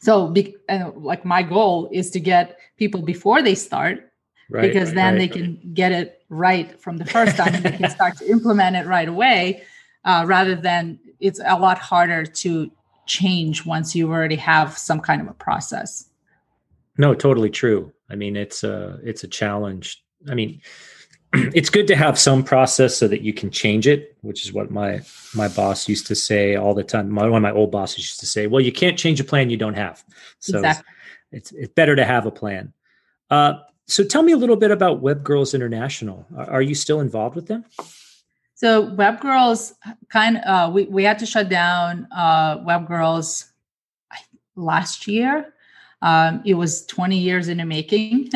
[0.00, 4.12] So be, uh, like my goal is to get people before they start
[4.48, 7.72] right, because then right, they can get it right from the first time and they
[7.72, 9.62] can start to implement it right away
[10.04, 12.70] uh, rather than it's a lot harder to
[13.08, 16.08] change once you already have some kind of a process.
[16.96, 17.92] No, totally true.
[18.10, 20.02] I mean, it's a it's a challenge.
[20.28, 20.60] I mean,
[21.32, 24.70] it's good to have some process so that you can change it, which is what
[24.70, 25.00] my
[25.34, 27.10] my boss used to say all the time.
[27.10, 29.50] My, one of my old bosses used to say, "Well, you can't change a plan
[29.50, 30.04] you don't have."
[30.38, 30.92] So exactly.
[31.32, 32.72] it's, it's, it's better to have a plan.
[33.30, 33.54] Uh,
[33.86, 36.26] so tell me a little bit about Webgrrls International.
[36.36, 37.64] Are, are you still involved with them?
[38.58, 39.74] So Webgrrls
[40.08, 43.50] kind of uh, we we had to shut down uh, Webgrrls
[44.56, 45.54] last year.
[46.02, 48.30] Um, it was 20 years in the making.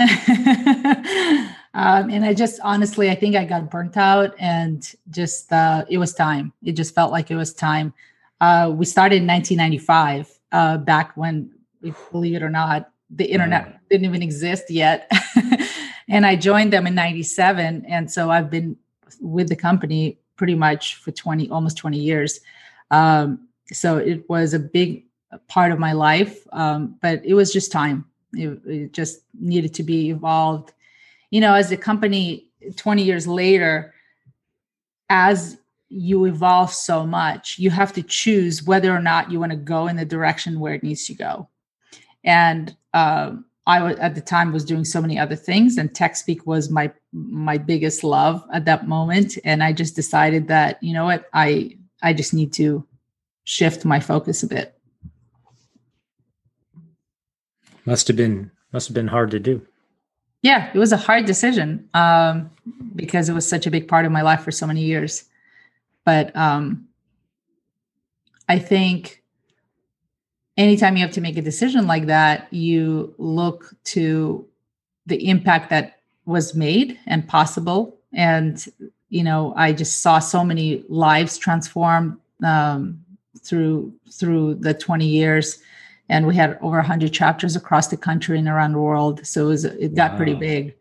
[1.75, 5.99] um, and I just honestly, I think I got burnt out and just uh, it
[5.99, 6.53] was time.
[6.63, 7.93] It just felt like it was time.
[8.41, 11.51] Uh, we started in 1995, uh, back when,
[12.13, 15.11] believe it or not, the internet didn't even exist yet.
[16.09, 17.87] and I joined them in 97.
[17.89, 18.77] And so I've been
[19.21, 22.41] with the company pretty much for 20 almost 20 years.
[22.91, 25.05] Um, so it was a big
[25.49, 28.05] part of my life um, but it was just time.
[28.35, 30.73] It, it, just needed to be evolved.
[31.31, 33.95] You know as a company 20 years later
[35.09, 39.57] as you evolve so much you have to choose whether or not you want to
[39.57, 41.49] go in the direction where it needs to go.
[42.25, 46.47] And um, I w- at the time was doing so many other things, and TechSpeak
[46.47, 49.39] was my my biggest love at that moment.
[49.45, 52.87] And I just decided that you know what I I just need to
[53.45, 54.79] shift my focus a bit.
[57.85, 59.67] Must have been must have been hard to do.
[60.43, 62.51] Yeah, it was a hard decision um,
[62.97, 65.25] because it was such a big part of my life for so many years.
[66.05, 66.89] But um,
[68.49, 69.22] I think
[70.57, 74.47] anytime you have to make a decision like that, you look to
[75.07, 77.97] the impact that was made and possible.
[78.13, 78.65] And
[79.09, 83.05] you know, I just saw so many lives transformed um,
[83.43, 85.59] through through the 20 years
[86.09, 89.49] and we had over 100 chapters across the country and around the world so it,
[89.49, 90.17] was, it got wow.
[90.17, 90.75] pretty big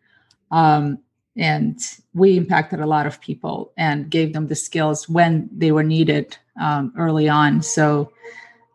[0.52, 0.98] um,
[1.38, 1.80] and
[2.14, 6.38] we impacted a lot of people and gave them the skills when they were needed
[6.60, 8.12] um, early on so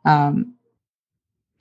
[0.04, 0.54] um,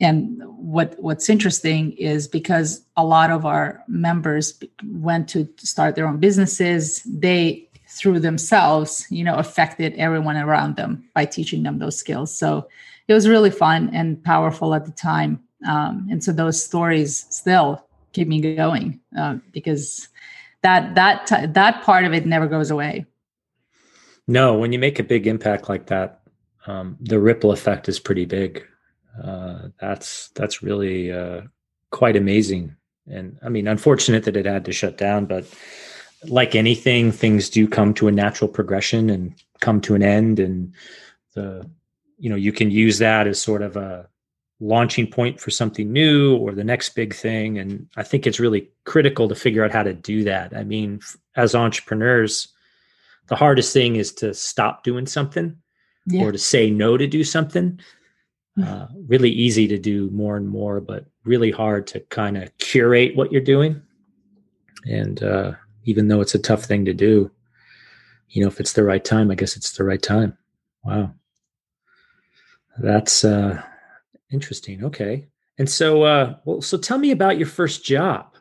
[0.02, 6.08] and what what's interesting is because a lot of our members went to start their
[6.08, 11.98] own businesses they through themselves you know affected everyone around them by teaching them those
[11.98, 12.68] skills so
[13.08, 17.86] it was really fun and powerful at the time um, and so those stories still
[18.14, 20.08] keep me going uh, because
[20.62, 23.06] that that t- that part of it never goes away.
[24.28, 26.22] No, when you make a big impact like that,
[26.66, 28.66] um, the ripple effect is pretty big.
[29.21, 31.41] Uh, that's that's really uh,
[31.91, 32.75] quite amazing.
[33.08, 35.45] And I mean, unfortunate that it had to shut down, but
[36.28, 40.39] like anything, things do come to a natural progression and come to an end.
[40.39, 40.73] And
[41.34, 41.69] the
[42.17, 44.08] you know you can use that as sort of a
[44.60, 47.58] launching point for something new or the next big thing.
[47.58, 50.56] And I think it's really critical to figure out how to do that.
[50.56, 51.01] I mean,
[51.36, 52.47] as entrepreneurs,
[53.28, 55.58] the hardest thing is to stop doing something
[56.06, 56.23] yeah.
[56.23, 57.80] or to say no to do something.
[58.63, 63.15] Uh, really easy to do more and more, but really hard to kind of curate
[63.15, 63.82] what you're doing.
[64.86, 67.30] And uh, even though it's a tough thing to do,
[68.30, 70.38] you know, if it's the right time, I guess it's the right time.
[70.84, 71.13] Wow.
[72.78, 73.62] That's uh
[74.32, 74.84] Interesting.
[74.84, 75.28] Okay.
[75.58, 78.36] And so, uh, well, so tell me about your first job.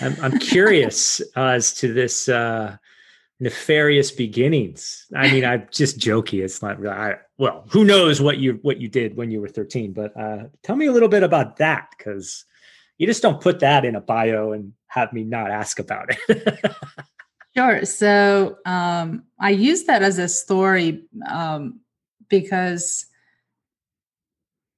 [0.00, 2.76] I'm, I'm curious uh, as to this uh,
[3.40, 5.06] nefarious beginnings.
[5.14, 6.40] I mean, I'm just joking.
[6.40, 6.94] It's not really.
[6.94, 9.92] I, well, who knows what you what you did when you were 13?
[9.92, 12.44] But uh, tell me a little bit about that because
[12.98, 16.64] you just don't put that in a bio and have me not ask about it.
[17.56, 17.84] sure.
[17.84, 21.80] So um, I use that as a story um,
[22.28, 23.06] because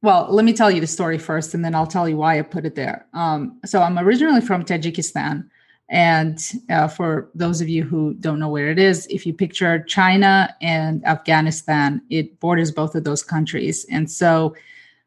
[0.02, 2.42] well, let me tell you the story first, and then I'll tell you why I
[2.42, 3.06] put it there.
[3.12, 5.48] Um, so I'm originally from Tajikistan.
[5.90, 9.82] And uh, for those of you who don't know where it is, if you picture
[9.82, 13.84] China and Afghanistan, it borders both of those countries.
[13.90, 14.54] And so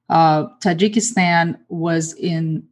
[0.09, 2.67] uh, Tajikistan was in,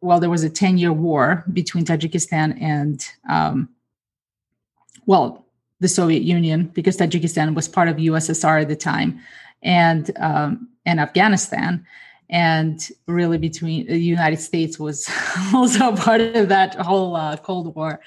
[0.00, 3.68] well, there was a 10 year war between Tajikistan and, um,
[5.04, 5.44] well,
[5.80, 9.20] the Soviet Union, because Tajikistan was part of USSR at the time
[9.62, 11.86] and um, and Afghanistan,
[12.32, 15.08] and really between the United States was
[15.54, 18.00] also part of that whole uh, Cold War.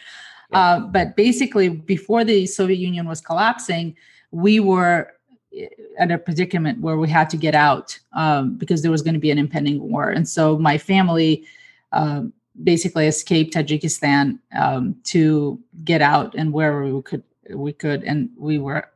[0.52, 0.60] Yeah.
[0.60, 3.96] Uh, but basically, before the Soviet Union was collapsing,
[4.32, 5.12] we were
[5.56, 5.68] eh,
[6.00, 9.20] at a predicament where we had to get out um, because there was going to
[9.20, 11.46] be an impending war, and so my family.
[11.94, 12.34] Um,
[12.64, 18.58] basically escaped Tajikistan um, to get out and wherever we could we could and we
[18.58, 18.88] were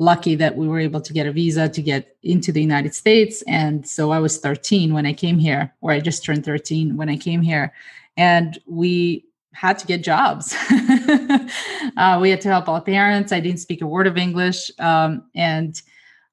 [0.00, 3.42] lucky that we were able to get a visa to get into the United States.
[3.46, 7.10] And so I was 13 when I came here, or I just turned 13 when
[7.10, 7.74] I came here.
[8.16, 10.56] And we had to get jobs.
[11.98, 13.30] uh, we had to help our parents.
[13.30, 14.70] I didn't speak a word of English.
[14.78, 15.80] Um, and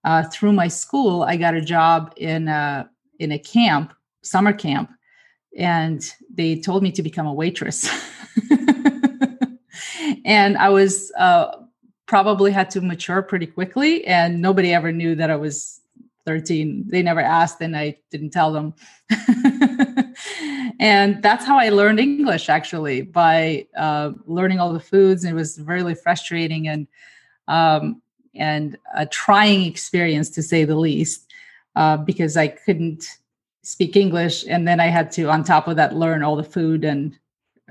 [0.06, 4.92] uh, through my school, I got a job in a, in a camp, summer camp.
[5.58, 7.90] And they told me to become a waitress.
[10.24, 11.58] and I was uh,
[12.08, 15.82] probably had to mature pretty quickly and nobody ever knew that i was
[16.26, 18.74] 13 they never asked and i didn't tell them.
[20.80, 25.24] And that's how i learned english actually by uh, learning all the foods.
[25.24, 26.88] It was really frustrating and
[27.48, 28.02] um,
[28.36, 31.32] and a trying experience to say the least
[31.76, 33.18] uh, because i couldn't
[33.64, 36.86] speak english and then i had to on top of that learn all the food
[36.86, 37.18] and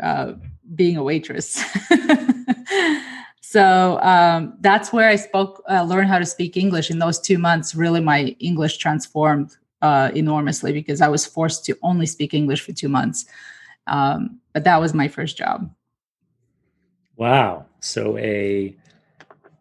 [0.03, 0.33] uh,
[0.75, 1.63] being a waitress
[3.49, 6.91] So um, that's where I spoke, uh, learned how to speak English.
[6.91, 11.79] In those two months, really, my English transformed uh, enormously because I was forced to
[11.81, 13.25] only speak English for two months.
[13.87, 15.71] Um, but that was my first job.
[17.15, 17.67] Wow!
[17.79, 18.75] So a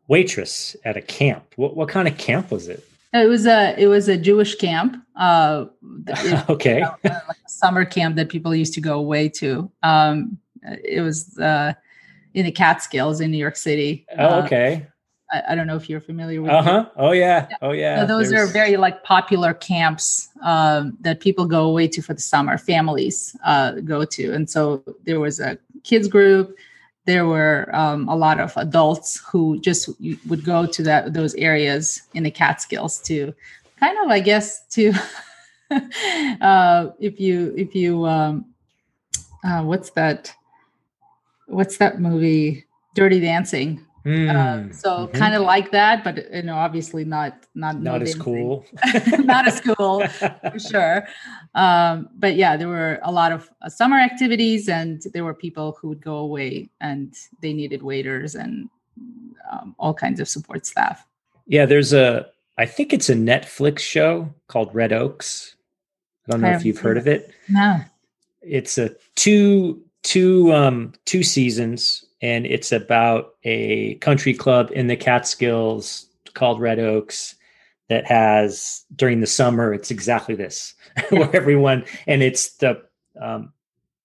[0.07, 1.43] waitress at a camp.
[1.55, 2.83] What what kind of camp was it?
[3.13, 4.97] It was a it was a Jewish camp.
[5.15, 5.65] Uh,
[6.07, 9.71] it, okay, uh, like a summer camp that people used to go away to.
[9.83, 11.73] Um, it was uh,
[12.35, 14.05] in the Catskills in New York City.
[14.17, 14.85] Oh, uh, okay.
[15.33, 16.51] Uh, I, I, don't know if you're familiar with.
[16.51, 16.89] Uh huh.
[16.97, 17.47] Oh yeah.
[17.61, 18.01] Oh yeah.
[18.01, 18.49] So those There's...
[18.49, 22.57] are very like popular camps um, that people go away to for the summer.
[22.57, 26.55] Families uh, go to, and so there was a kids group.
[27.05, 29.89] There were um, a lot of adults who just
[30.27, 33.33] would go to that those areas in the Catskills to
[33.79, 34.93] kind of, I guess, to
[36.41, 38.45] uh, if you if you um,
[39.43, 40.33] uh, what's that?
[41.47, 42.65] What's that movie?
[42.95, 43.85] Dirty Dancing.
[44.05, 44.29] Mm.
[44.29, 45.13] Uh, so Mhm.
[45.13, 48.63] kind of like that, but you know, obviously not not no not as cool.
[49.23, 51.07] not as cool for sure.
[51.55, 55.75] Um, but yeah, there were a lot of uh, summer activities, and there were people
[55.81, 58.69] who would go away, and they needed waiters and
[59.51, 61.05] um, all kinds of support staff.
[61.47, 62.27] Yeah, there's a
[62.59, 65.55] I think it's a Netflix show called Red Oaks.
[66.27, 67.31] I don't know I if you've heard of it.
[67.49, 67.77] No,
[68.41, 74.95] It's a two two um two seasons and it's about a country club in the
[74.95, 77.35] Catskills called Red Oaks
[77.89, 80.75] that has during the summer it's exactly this
[81.09, 82.81] where everyone and it's the
[83.19, 83.51] um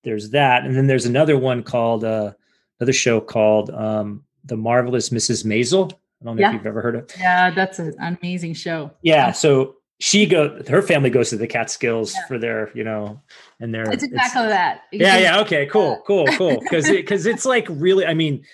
[0.05, 2.33] there's that and then there's another one called uh
[2.81, 5.93] another show called um the marvelous mrs maisel
[6.23, 6.49] i don't know Yeah.
[6.49, 8.91] if you've ever heard of yeah, that's an amazing show.
[9.03, 12.27] yeah so she go her family goes to the catskills Yeah.
[12.27, 13.21] for their you know
[13.61, 14.83] and their It's it's- exactly that.
[14.91, 18.45] yeah yeah okay cool cool cool because because it's like really i mean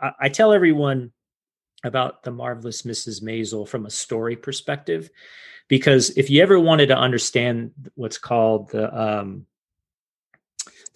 [0.00, 1.12] I, I tell everyone
[1.84, 5.10] about the marvelous mrs maisel from a story perspective
[5.68, 9.46] because if you ever wanted to understand what's called the um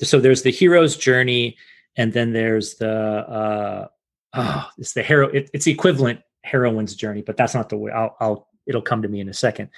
[0.01, 1.57] so there's the hero's journey
[1.97, 3.87] and then there's the uh
[4.35, 8.17] oh it's the hero it, it's equivalent heroine's journey but that's not the way I'll,
[8.21, 9.71] I'll it'll come to me in a second.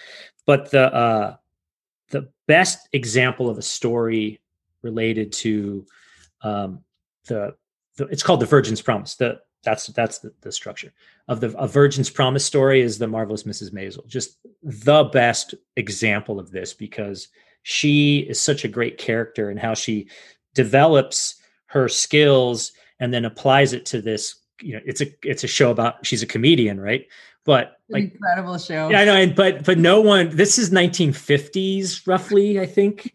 [0.46, 1.36] But the uh
[2.10, 4.40] the best example of a story
[4.82, 5.86] related to
[6.42, 6.80] um
[7.26, 7.54] the,
[7.96, 9.16] the it's called the virgin's promise.
[9.16, 10.92] The that's that's the, the structure
[11.28, 14.06] of the a virgin's promise story is the marvelous mrs maisel.
[14.06, 17.28] Just the best example of this because
[17.62, 20.08] she is such a great character and how she
[20.54, 21.34] develops
[21.66, 25.70] her skills and then applies it to this you know it's a it's a show
[25.70, 27.06] about she's a comedian right
[27.46, 28.90] but An like incredible show.
[28.90, 30.36] yeah, I know, and but but no one.
[30.36, 33.14] This is 1950s, roughly, I think,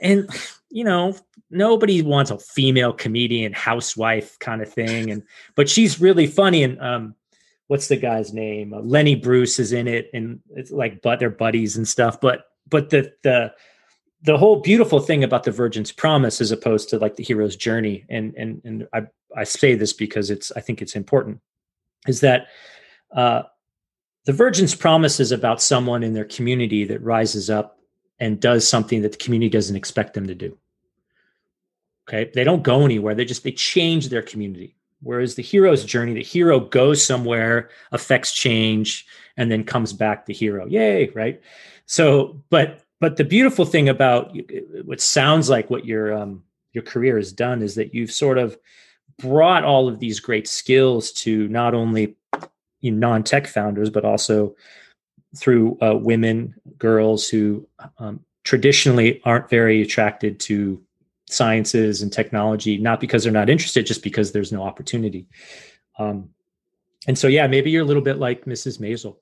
[0.00, 0.28] and
[0.70, 1.16] you know,
[1.50, 5.22] nobody wants a female comedian, housewife kind of thing, and
[5.56, 6.62] but she's really funny.
[6.62, 7.14] And um,
[7.66, 8.74] what's the guy's name?
[8.74, 12.20] Uh, Lenny Bruce is in it, and it's like, but they're buddies and stuff.
[12.20, 13.52] But but the the
[14.22, 18.04] the whole beautiful thing about the Virgin's Promise, as opposed to like the hero's journey,
[18.10, 21.40] and and and I I say this because it's I think it's important,
[22.06, 22.48] is that.
[23.12, 23.42] Uh,
[24.26, 27.78] the Virgin's Promise is about someone in their community that rises up
[28.18, 30.56] and does something that the community doesn't expect them to do.
[32.08, 32.30] Okay.
[32.34, 33.14] They don't go anywhere.
[33.14, 34.76] They just, they change their community.
[35.02, 39.06] Whereas the hero's journey, the hero goes somewhere, affects change,
[39.38, 40.66] and then comes back the hero.
[40.66, 41.08] Yay.
[41.10, 41.40] Right.
[41.86, 44.36] So, but, but the beautiful thing about
[44.84, 46.42] what sounds like what your, um,
[46.72, 48.58] your career has done is that you've sort of
[49.18, 52.16] brought all of these great skills to not only
[52.80, 54.54] you know, non-tech founders, but also
[55.36, 57.66] through uh, women, girls who
[57.98, 60.82] um, traditionally aren't very attracted to
[61.28, 65.26] sciences and technology, not because they're not interested, just because there's no opportunity.
[65.98, 66.30] Um,
[67.06, 68.78] and so, yeah, maybe you're a little bit like Mrs.
[68.78, 69.16] Maisel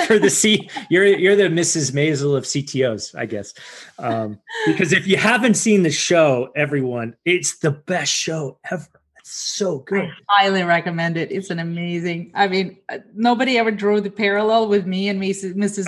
[0.06, 0.68] for the C.
[0.90, 1.92] You're you're the Mrs.
[1.92, 3.54] Maisel of CTOs, I guess,
[3.98, 8.86] um, because if you haven't seen the show, everyone, it's the best show ever.
[9.30, 10.10] So good.
[10.30, 11.30] I highly recommend it.
[11.30, 12.32] It's an amazing.
[12.34, 15.52] I mean, uh, nobody ever drew the parallel with me and Mrs.
[15.54, 15.86] Mrs.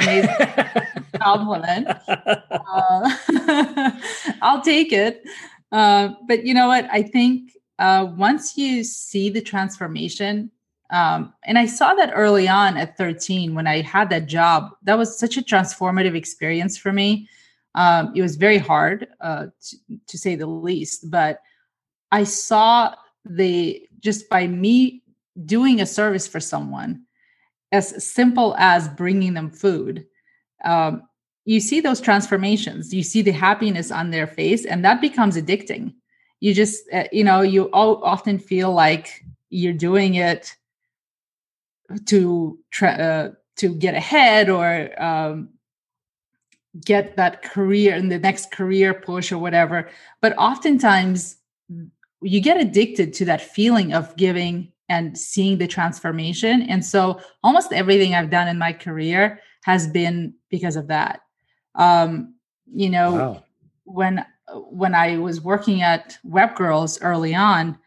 [1.22, 1.88] Compliment.
[2.06, 3.10] Uh,
[4.42, 5.22] I'll take it.
[5.72, 6.86] Uh, but you know what?
[6.92, 10.50] I think uh, once you see the transformation,
[10.90, 14.98] um, and I saw that early on at 13 when I had that job, that
[14.98, 17.26] was such a transformative experience for me.
[17.74, 19.76] Um, it was very hard, uh, to,
[20.08, 21.40] to say the least, but
[22.12, 25.02] I saw the just by me
[25.44, 27.02] doing a service for someone
[27.72, 30.06] as simple as bringing them food
[30.64, 31.02] um,
[31.44, 32.92] you see those transformations.
[32.92, 35.94] You see the happiness on their face and that becomes addicting.
[36.40, 40.54] You just uh, you know you all often feel like you're doing it
[42.06, 45.50] to try uh, to get ahead or um,
[46.84, 49.90] get that career in the next career push or whatever.
[50.20, 51.36] But oftentimes
[52.22, 56.62] you get addicted to that feeling of giving and seeing the transformation.
[56.62, 61.20] And so almost everything i've done in my career has been because of that.
[61.74, 62.34] Um,
[62.72, 63.44] you know Wow.
[63.84, 64.24] when
[64.70, 67.78] when i was working at Webgrrls early on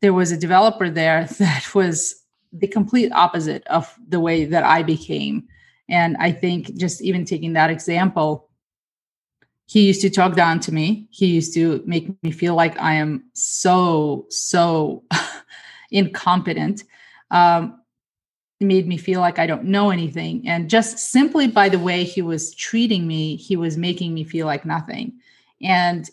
[0.00, 2.14] there was a developer there that was
[2.52, 5.46] the complete opposite of the way that i became.
[5.88, 8.48] And i think just even taking that example
[9.70, 11.06] he used to talk down to me.
[11.10, 15.04] He used to make me feel like i am so so
[15.92, 16.82] incompetent.
[17.30, 17.80] Um,
[18.58, 20.42] made me feel like i don't know anything.
[20.44, 24.44] And just simply by the way he was treating me he was making me feel
[24.44, 25.12] like nothing.
[25.62, 26.10] And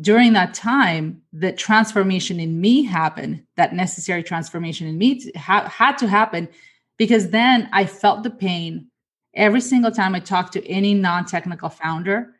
[0.00, 3.44] during that time, the transformation in me happened.
[3.56, 6.48] That necessary transformation in me ha- had to happen
[6.96, 8.88] because then I felt the pain.
[9.32, 12.35] Every single time I talked to any non-technical founder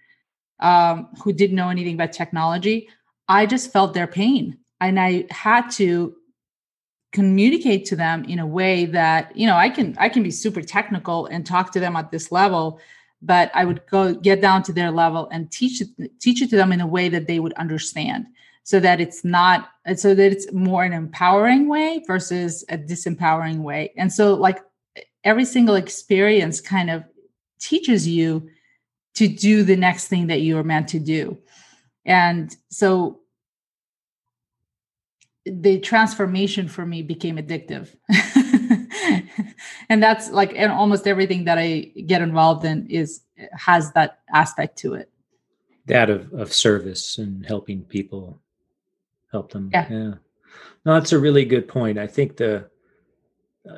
[0.60, 2.88] um, who didn't know anything about technology.
[3.28, 6.14] I just felt their pain, and I had to
[7.12, 10.60] communicate to them in a way that you know I can I can be super
[10.60, 12.78] technical and talk to them at this level
[13.22, 15.88] but I would go get down to their level and teach it,
[16.20, 18.26] teach it to them in a way that they would understand
[18.62, 23.92] so that it's not so that it's more an empowering way versus a disempowering way
[23.96, 24.60] and so like
[25.24, 27.04] every single experience kind of
[27.60, 28.48] teaches you
[29.16, 31.38] to do the next thing that you are meant to do.
[32.04, 33.20] And so
[35.44, 37.94] the transformation for me became addictive.
[39.88, 44.76] And that's like and almost everything that i get involved in is has that aspect
[44.78, 45.10] to it.
[45.86, 48.40] That of, of service and helping people
[49.30, 49.70] help them.
[49.72, 49.86] Yeah.
[49.88, 50.14] yeah.
[50.84, 51.98] No that's a really good point.
[51.98, 52.68] I think the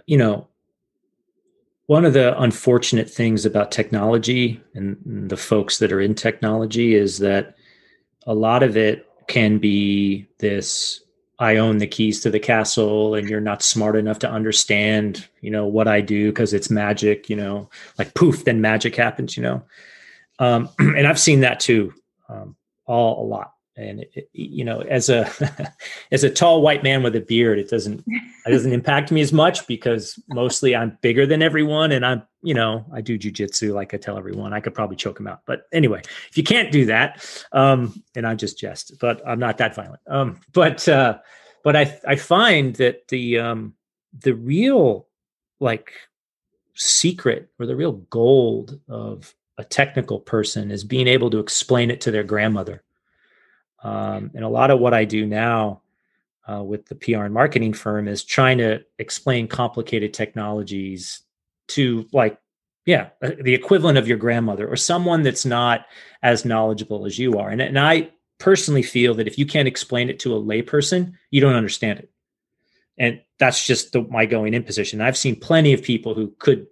[0.06, 0.47] you know
[1.88, 4.98] one of the unfortunate things about technology and
[5.30, 7.56] the folks that are in technology is that
[8.26, 11.02] a lot of it can be this
[11.38, 15.50] I own the keys to the castle and you're not smart enough to understand, you
[15.50, 19.42] know, what I do because it's magic, you know, like poof, then magic happens, you
[19.42, 19.62] know.
[20.38, 21.94] Um, and I've seen that too,
[22.28, 25.30] um, all a lot and it, you know as a
[26.12, 29.32] as a tall white man with a beard it doesn't it doesn't impact me as
[29.32, 33.94] much because mostly i'm bigger than everyone and i'm you know i do jujitsu like
[33.94, 34.52] i tell everyone.
[34.52, 35.40] I could probably choke him out.
[35.46, 39.58] But anyway if you can't do that um and i just jest but i'm not
[39.58, 40.00] that violent.
[40.08, 41.18] Um but uh
[41.62, 43.74] but i i find that the um
[44.20, 45.06] the real
[45.60, 45.92] like
[46.74, 52.00] secret or the real gold of a technical person is being able to explain it
[52.00, 52.84] to their grandmother
[53.82, 55.82] um, and a lot of what I do now
[56.48, 61.20] uh, with the PR and marketing firm is trying to explain complicated technologies
[61.68, 62.38] to like,
[62.86, 65.86] yeah, uh, the equivalent of your grandmother or someone that's not
[66.22, 67.50] as knowledgeable as you are.
[67.50, 71.40] And, and I personally feel that if you can't explain it to a layperson, you
[71.40, 72.10] don't understand it.
[72.98, 75.00] And that's just the, my going in position.
[75.00, 76.66] I've seen plenty of people who could,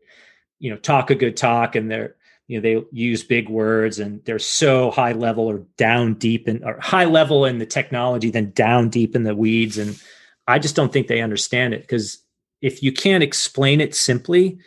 [0.59, 2.16] you know, talk a good talk and they're
[2.49, 6.63] you know they use big words and they're so high level or down deep in
[6.65, 9.79] or high level in the technology then down deep in the weeds.
[9.79, 10.01] And
[10.47, 12.19] i just don't think they understand it because
[12.63, 14.59] if you can't explain it simply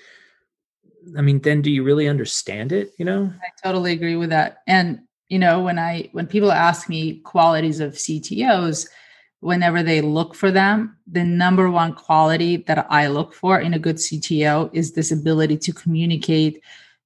[1.18, 3.32] i mean then do you really understand it you know?
[3.42, 4.60] I totally agree with that.
[4.68, 5.00] And
[5.30, 8.88] you know when i when people ask me qualities of ctos
[9.40, 13.80] whenever they look for them the number one quality that i look for in a
[13.80, 16.62] good cto is this ability to communicate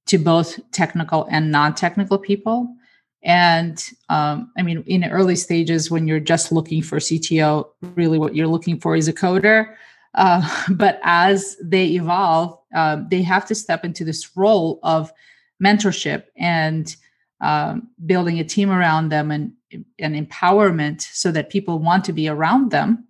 [0.05, 2.75] to both technical and non-technical people.
[3.23, 8.35] And um, i mean in early stages when you're just looking for cto really what
[8.35, 9.75] you're looking for is a coder.
[10.13, 10.41] Uh,
[10.71, 15.11] but as they evolve um, they have to step into this role of
[15.63, 16.95] mentorship and
[17.39, 19.53] um, building a team around them and,
[19.99, 23.05] and empowerment so that people want to be around them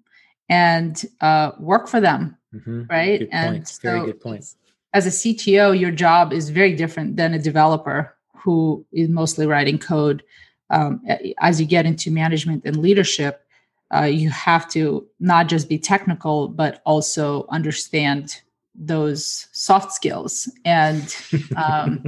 [0.50, 2.36] and uh, work for them.
[2.54, 2.84] Mm-hmm.
[2.90, 3.20] right?
[3.20, 3.68] Good and point.
[3.68, 4.46] So very good point
[4.94, 9.80] as a CTO, your job is very different than a developer who is mostly writing
[9.80, 10.24] code.
[10.70, 11.02] Um,
[11.40, 13.46] as you get into management and leadership,
[13.94, 18.42] uh, you have to not just be technical, but also understand
[18.76, 21.16] those soft skills and
[21.56, 22.04] um,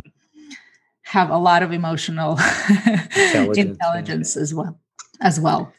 [1.03, 2.39] have a lot of emotional
[3.15, 4.41] intelligence, intelligence yeah.
[4.41, 4.79] as well.
[5.21, 5.71] As well.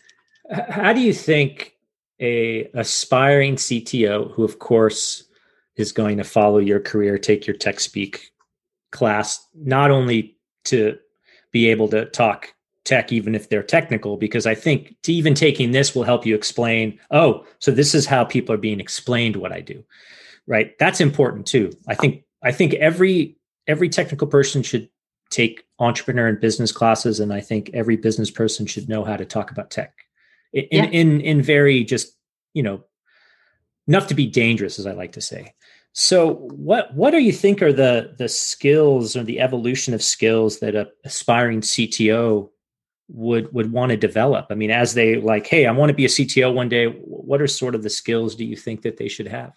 [0.51, 1.77] How do you think
[2.21, 5.26] a aspiring CTO, who of course
[5.77, 8.21] is going to follow your career, take your TechSpeak
[8.93, 10.99] class, not only to
[11.53, 12.55] be able to talk
[12.85, 16.35] tech, even if they're technical, because I think to even taking this will help you
[16.35, 19.85] explain, oh, so this is how people are being explained what I do.
[20.47, 20.79] Right.
[20.79, 21.73] That's important too.
[21.89, 24.89] I think I think every every technical person should
[25.31, 29.25] take entrepreneur and business classes, and I think every business person should know how to
[29.25, 29.93] talk about tech
[30.53, 30.85] in yeah.
[30.85, 32.17] in, in very just
[32.55, 32.85] you know
[33.89, 35.55] enough to be dangerous, as I like to say.
[35.93, 40.59] So, what what do you think are the the skills or the evolution of skills
[40.61, 42.51] that a aspiring CTO
[43.09, 44.47] would would want to develop?
[44.51, 46.87] I mean, as they like, hey, I want to be a CTO one day.
[46.87, 49.55] What are sort of the skills do you think that they should have?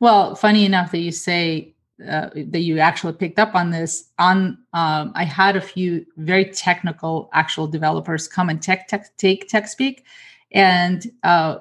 [0.00, 1.74] Well, funny enough that you say
[2.08, 4.10] uh, that you actually picked up on this.
[4.18, 9.50] On um, I had a few very technical actual developers come and tech, tech take
[9.50, 10.04] TechSpeak,
[10.52, 11.58] and uh,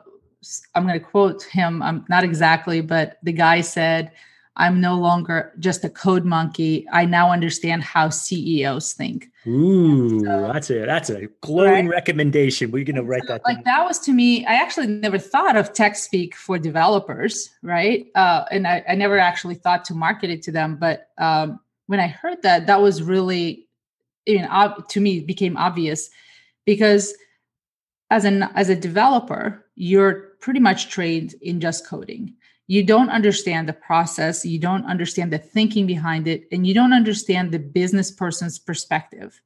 [0.75, 1.81] I'm going to quote him.
[1.81, 4.11] I'm not exactly, but the guy said,
[4.59, 6.85] I'm no longer just a code monkey.
[6.91, 9.29] I now understand how CEOs think.
[9.47, 11.95] Ooh, so, that's a that's a glowing right?
[11.95, 12.69] recommendation.
[12.69, 13.41] We're gonna write that.
[13.45, 13.63] Like down.
[13.65, 14.45] that was to me.
[14.45, 18.07] I actually never thought of TechSpeak for developers, right?
[18.15, 20.75] Uh, and I, I never actually thought to market it to them.
[20.75, 23.65] But um, when I heard that, that was really,
[24.27, 26.09] I mean, ob- to me, became obvious
[26.65, 27.13] because
[28.11, 32.33] as an as a developer, you're pretty much trained in just coding
[32.69, 36.93] you don't understand the process, you don't understand the thinking behind it, and you don't
[36.93, 39.41] understand the business person's perspective,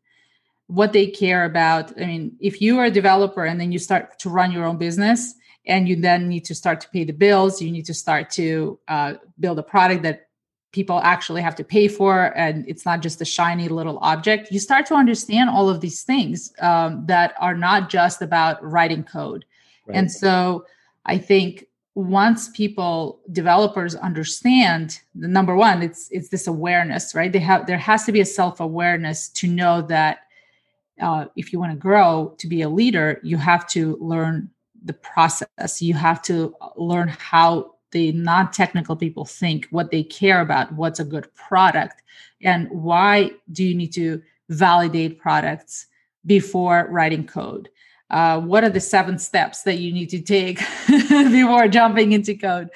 [0.67, 1.97] what they care about.
[1.97, 4.77] I mean, if you are a developer and then you start to run your own
[4.77, 5.35] business,
[5.65, 8.77] and you then need to start to pay the bills, you need to start to
[8.89, 10.27] uh, build a product that
[10.73, 14.51] people actually have to pay for, and it's not just a shiny little object.
[14.51, 19.05] You start to understand all of these things um, that are not just about writing
[19.05, 19.45] code.
[19.87, 19.97] Right.
[19.97, 20.65] And so
[21.05, 27.31] I think once people developers understand the number one it's it's this awareness right?
[27.31, 30.19] They have there has to be a self-awareness to know that
[31.01, 34.49] uh, if you want to grow to be a leader you have to learn
[34.85, 35.81] the process.
[35.81, 41.05] You have to learn how the non-technical people think what they care about what's a
[41.05, 42.01] good product
[42.41, 45.87] and why do you need to validate products
[46.25, 47.69] before writing code
[48.13, 52.69] uh, what are the seven steps that you need to take before jumping into code?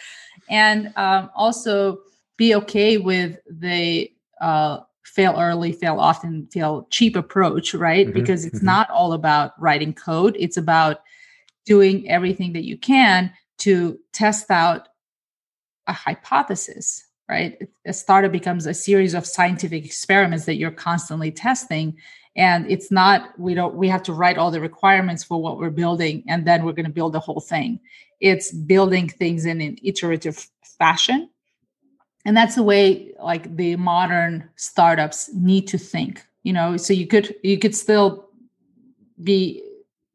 [0.49, 1.99] And um, also
[2.37, 4.11] be okay with the
[4.41, 8.07] uh, fail early fail often fail cheap approach right?
[8.07, 8.65] Mm-hmm, because it's mm-hmm.
[8.65, 10.35] not all about writing code.
[10.39, 11.01] It's about
[11.65, 14.87] doing everything that you can to test out
[15.85, 17.67] a hypothesis right?
[17.85, 21.97] A startup becomes a series of scientific experiments that you're constantly testing
[22.37, 25.69] and it's not we don't we have to write all the requirements for what we're
[25.69, 27.79] building and then we're going to build the whole thing.
[28.19, 31.29] It's building things in an iterative fashion.
[32.25, 36.77] And that's the way like the modern startups need to think you know?
[36.77, 38.29] So you could you could still
[39.21, 39.61] be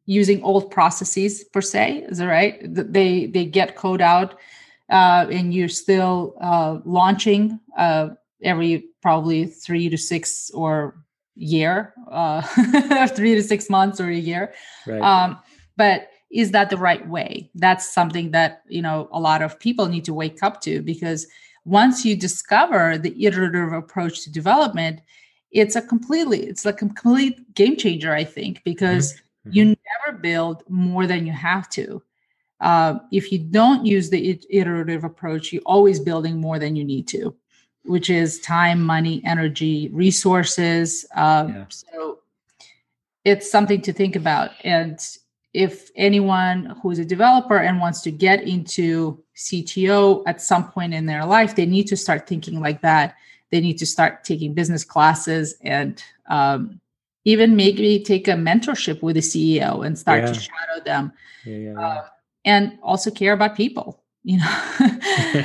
[0.07, 2.59] using old processes per se is that right?
[2.63, 4.39] They they get code out
[4.89, 8.11] uh, and you're still uh, launching uh,
[8.43, 10.97] every probably three to six or
[11.35, 12.43] year, uh,
[13.09, 14.53] three to six months or a year.
[14.87, 15.01] Right.
[15.01, 15.39] Um,
[15.77, 17.51] but is that the right way?
[17.55, 21.27] That's something that you know a lot of people need to wake up to because
[21.65, 25.01] once you discover the iterative approach to development,
[25.51, 28.13] it's a completely it's a complete game changer.
[28.15, 29.51] I think because mm-hmm.
[29.53, 32.03] you never build more than you have to.
[32.61, 37.09] Uh, if you don't use the iterative approach, you're always building more than you need
[37.09, 37.35] to
[37.85, 41.05] which is time, money, energy, resources.
[41.15, 41.65] Um, yeah.
[41.69, 42.19] So
[43.25, 44.51] it's something to think about.
[44.65, 44.99] And
[45.53, 51.07] if anyone who's a developer and wants to get into CTO at some point in
[51.07, 53.17] their life, they need to start thinking like that.
[53.51, 56.81] They need to start taking business classes and um,
[57.25, 60.33] even maybe take a mentorship with the CEO and start yeah.
[60.33, 61.13] to shadow them.
[61.45, 62.05] Yeah, uh,
[62.45, 65.45] and also care about people, you know.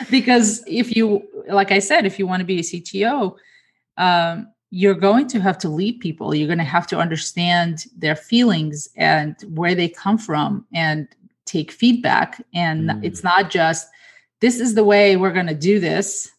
[0.10, 3.36] because if you like i said if you want to be a cto
[3.98, 8.16] um, you're going to have to lead people you're going to have to understand their
[8.16, 11.08] feelings and where they come from and
[11.44, 13.04] take feedback and mm.
[13.04, 13.88] it's not just
[14.40, 16.30] this is the way we're going to do this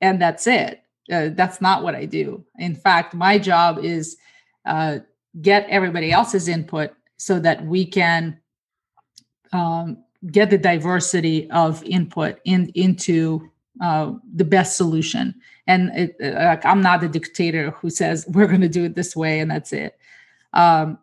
[0.00, 0.82] and that's it
[1.12, 4.16] uh, that's not what i do in fact my job is
[4.66, 4.98] uh,
[5.42, 8.38] get everybody else's input so that we can
[9.52, 13.50] um, get the diversity of input in into
[13.80, 15.34] uh, the best solution.
[15.66, 19.16] And it, uh, I'm not the dictator who says we're going to do it this
[19.16, 19.98] way and that's it.
[20.52, 20.98] Um,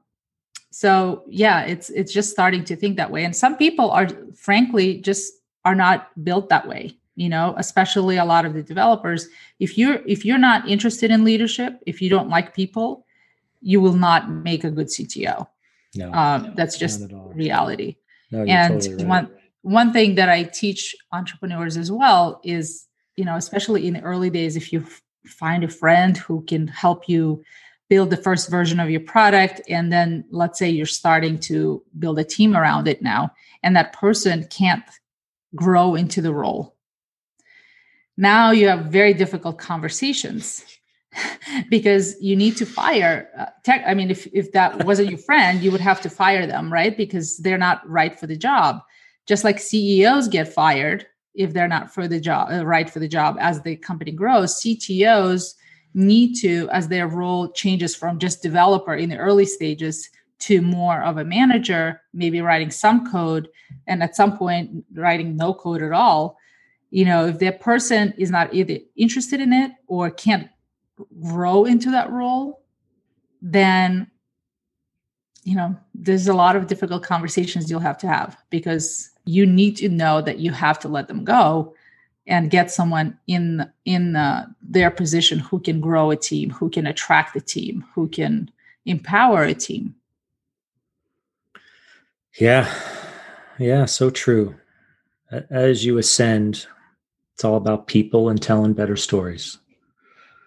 [0.71, 3.25] so yeah, it's it's just starting to think that way.
[3.25, 5.33] And some people are frankly just
[5.65, 6.97] are not built that way.
[7.15, 9.27] You know, especially a lot of the developers.
[9.59, 13.05] If you're if you're not interested in leadership, if you don't like people,
[13.61, 15.45] you will not make a good CTO.
[15.95, 17.97] No, um, no that's just reality.
[18.31, 19.07] No, and totally right.
[19.07, 24.01] one one thing that I teach entrepreneurs as well is, you know, especially in the
[24.01, 27.43] early days, if you f- find a friend who can help you
[27.89, 32.17] build the first version of your product, and then let's say you're starting to build
[32.17, 34.83] a team around it now, and that person can't
[35.53, 36.75] grow into the role.
[38.17, 40.63] Now you have very difficult conversations
[41.69, 45.61] because you need to fire uh, tech i mean if, if that wasn't your friend
[45.61, 46.95] you would have to fire them right?
[46.95, 48.81] Because they're not right for the job.
[49.27, 53.07] Just like ceos get fired if they're not for the job uh, right for the
[53.07, 55.53] job as the company grows ctos
[55.93, 60.09] need to as their role changes from just developer in the early stages
[60.39, 63.47] to more of a manager maybe writing some code
[63.87, 66.37] and at some point writing no code at all.
[66.89, 70.49] You know, if that person is not either interested in it or can't
[71.21, 72.63] grow into that role,
[73.41, 74.09] then
[75.43, 79.75] you know, there's a lot of difficult conversations you'll have to have because you need
[79.77, 81.73] to know that you have to let them go
[82.27, 86.85] and get someone in in uh, their position who can grow a team, who can
[86.85, 88.51] attract a team, who can
[88.85, 89.95] empower a team.
[92.39, 92.71] Yeah.
[93.57, 94.55] Yeah, so true.
[95.49, 96.67] As you ascend,
[97.33, 99.57] it's all about people and telling better stories.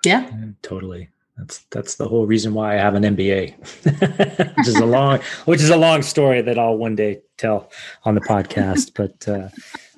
[0.04, 0.30] Yeah.
[0.62, 1.08] Totally.
[1.36, 5.60] That's that's the whole reason why I have an MBA, which is a long which
[5.60, 7.70] is a long story that I'll one day tell
[8.04, 8.92] on the podcast.
[8.96, 9.48] but uh,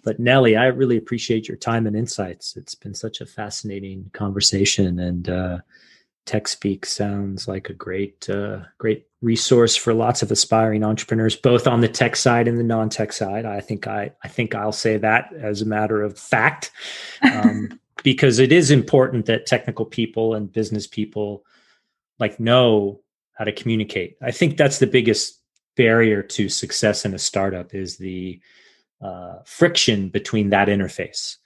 [0.03, 2.57] but Nelly, I really appreciate your time and insights.
[2.57, 5.59] It's been such a fascinating conversation, and uh,
[6.25, 11.83] TechSpeak sounds like a great uh, great resource for lots of aspiring entrepreneurs, both on
[11.83, 13.45] the tech side and the non-tech side.
[13.45, 16.71] I think I I think I'll say that as a matter of fact.
[17.23, 21.45] Um, because it is important that technical people and business people
[22.21, 23.01] like know
[23.33, 24.17] how to communicate.
[24.23, 25.41] I think that's the biggest
[25.77, 28.41] barrier to success in a startup is the
[29.03, 31.39] uh, friction between that interface.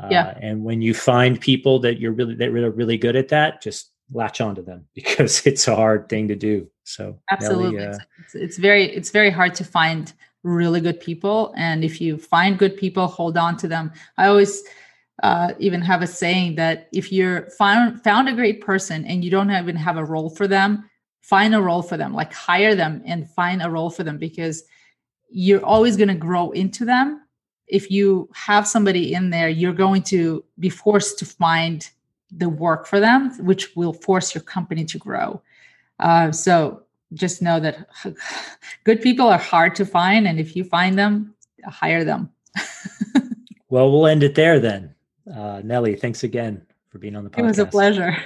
[0.00, 0.38] Uh, yeah.
[0.40, 3.90] And when you find people that you're really that are really good at that, just
[4.12, 6.68] latch onto them because it's a hard thing to do.
[6.84, 10.12] So absolutely, Nelly, uh, it's, it's very it's very hard to find
[10.44, 13.90] really good people, and if you find good people, hold on to them.
[14.16, 14.62] I always
[15.22, 19.30] uh, even have a saying that if you're found found a great person and you
[19.30, 20.88] don't even have a role for them,
[21.22, 22.14] find a role for them.
[22.14, 24.62] Like hire them and find a role for them because
[25.30, 27.22] you're always going to grow into them.
[27.66, 31.88] If you have somebody in there, you're going to be forced to find
[32.30, 35.42] the work for them, which will force your company to grow.
[35.98, 36.82] Uh, so
[37.14, 37.88] just know that
[38.84, 41.34] good people are hard to find, and if you find them,
[41.66, 42.30] hire them.
[43.68, 44.94] well, we'll end it there then.
[45.32, 47.38] Uh, Nelly, thanks again for being on the podcast.
[47.38, 48.16] It was a pleasure.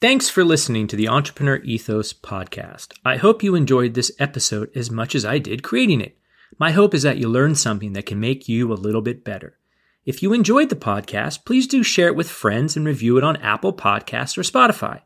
[0.00, 2.92] Thanks for listening to the Entrepreneur Ethos podcast.
[3.04, 6.18] I hope you enjoyed this episode as much as I did creating it.
[6.58, 9.58] My hope is that you learned something that can make you a little bit better.
[10.04, 13.36] If you enjoyed the podcast, please do share it with friends and review it on
[13.36, 15.02] Apple Podcasts or Spotify.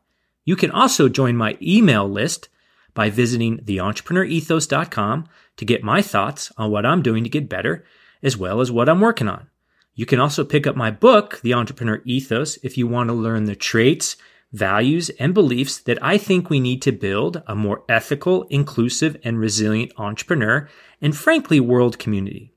[0.46, 2.48] You can also join my email list
[2.94, 5.26] by visiting theentrepreneurethos.com
[5.58, 7.84] to get my thoughts on what I'm doing to get better,
[8.22, 9.48] as well as what I'm working on.
[9.96, 13.44] You can also pick up my book, The Entrepreneur Ethos, if you want to learn
[13.44, 14.18] the traits,
[14.52, 19.40] values, and beliefs that I think we need to build a more ethical, inclusive, and
[19.40, 20.68] resilient entrepreneur
[21.00, 22.52] and frankly, world community.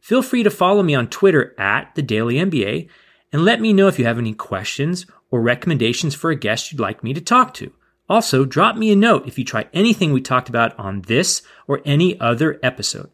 [0.00, 2.88] Feel free to follow me on Twitter at The Daily MBA
[3.34, 6.80] and let me know if you have any questions or recommendations for a guest you'd
[6.80, 7.70] like me to talk to.
[8.08, 11.82] Also, drop me a note if you try anything we talked about on this or
[11.84, 13.10] any other episode.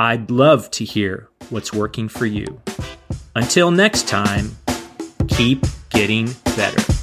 [0.00, 2.60] I'd love to hear what's working for you.
[3.34, 4.56] Until next time,
[5.26, 6.97] keep getting better.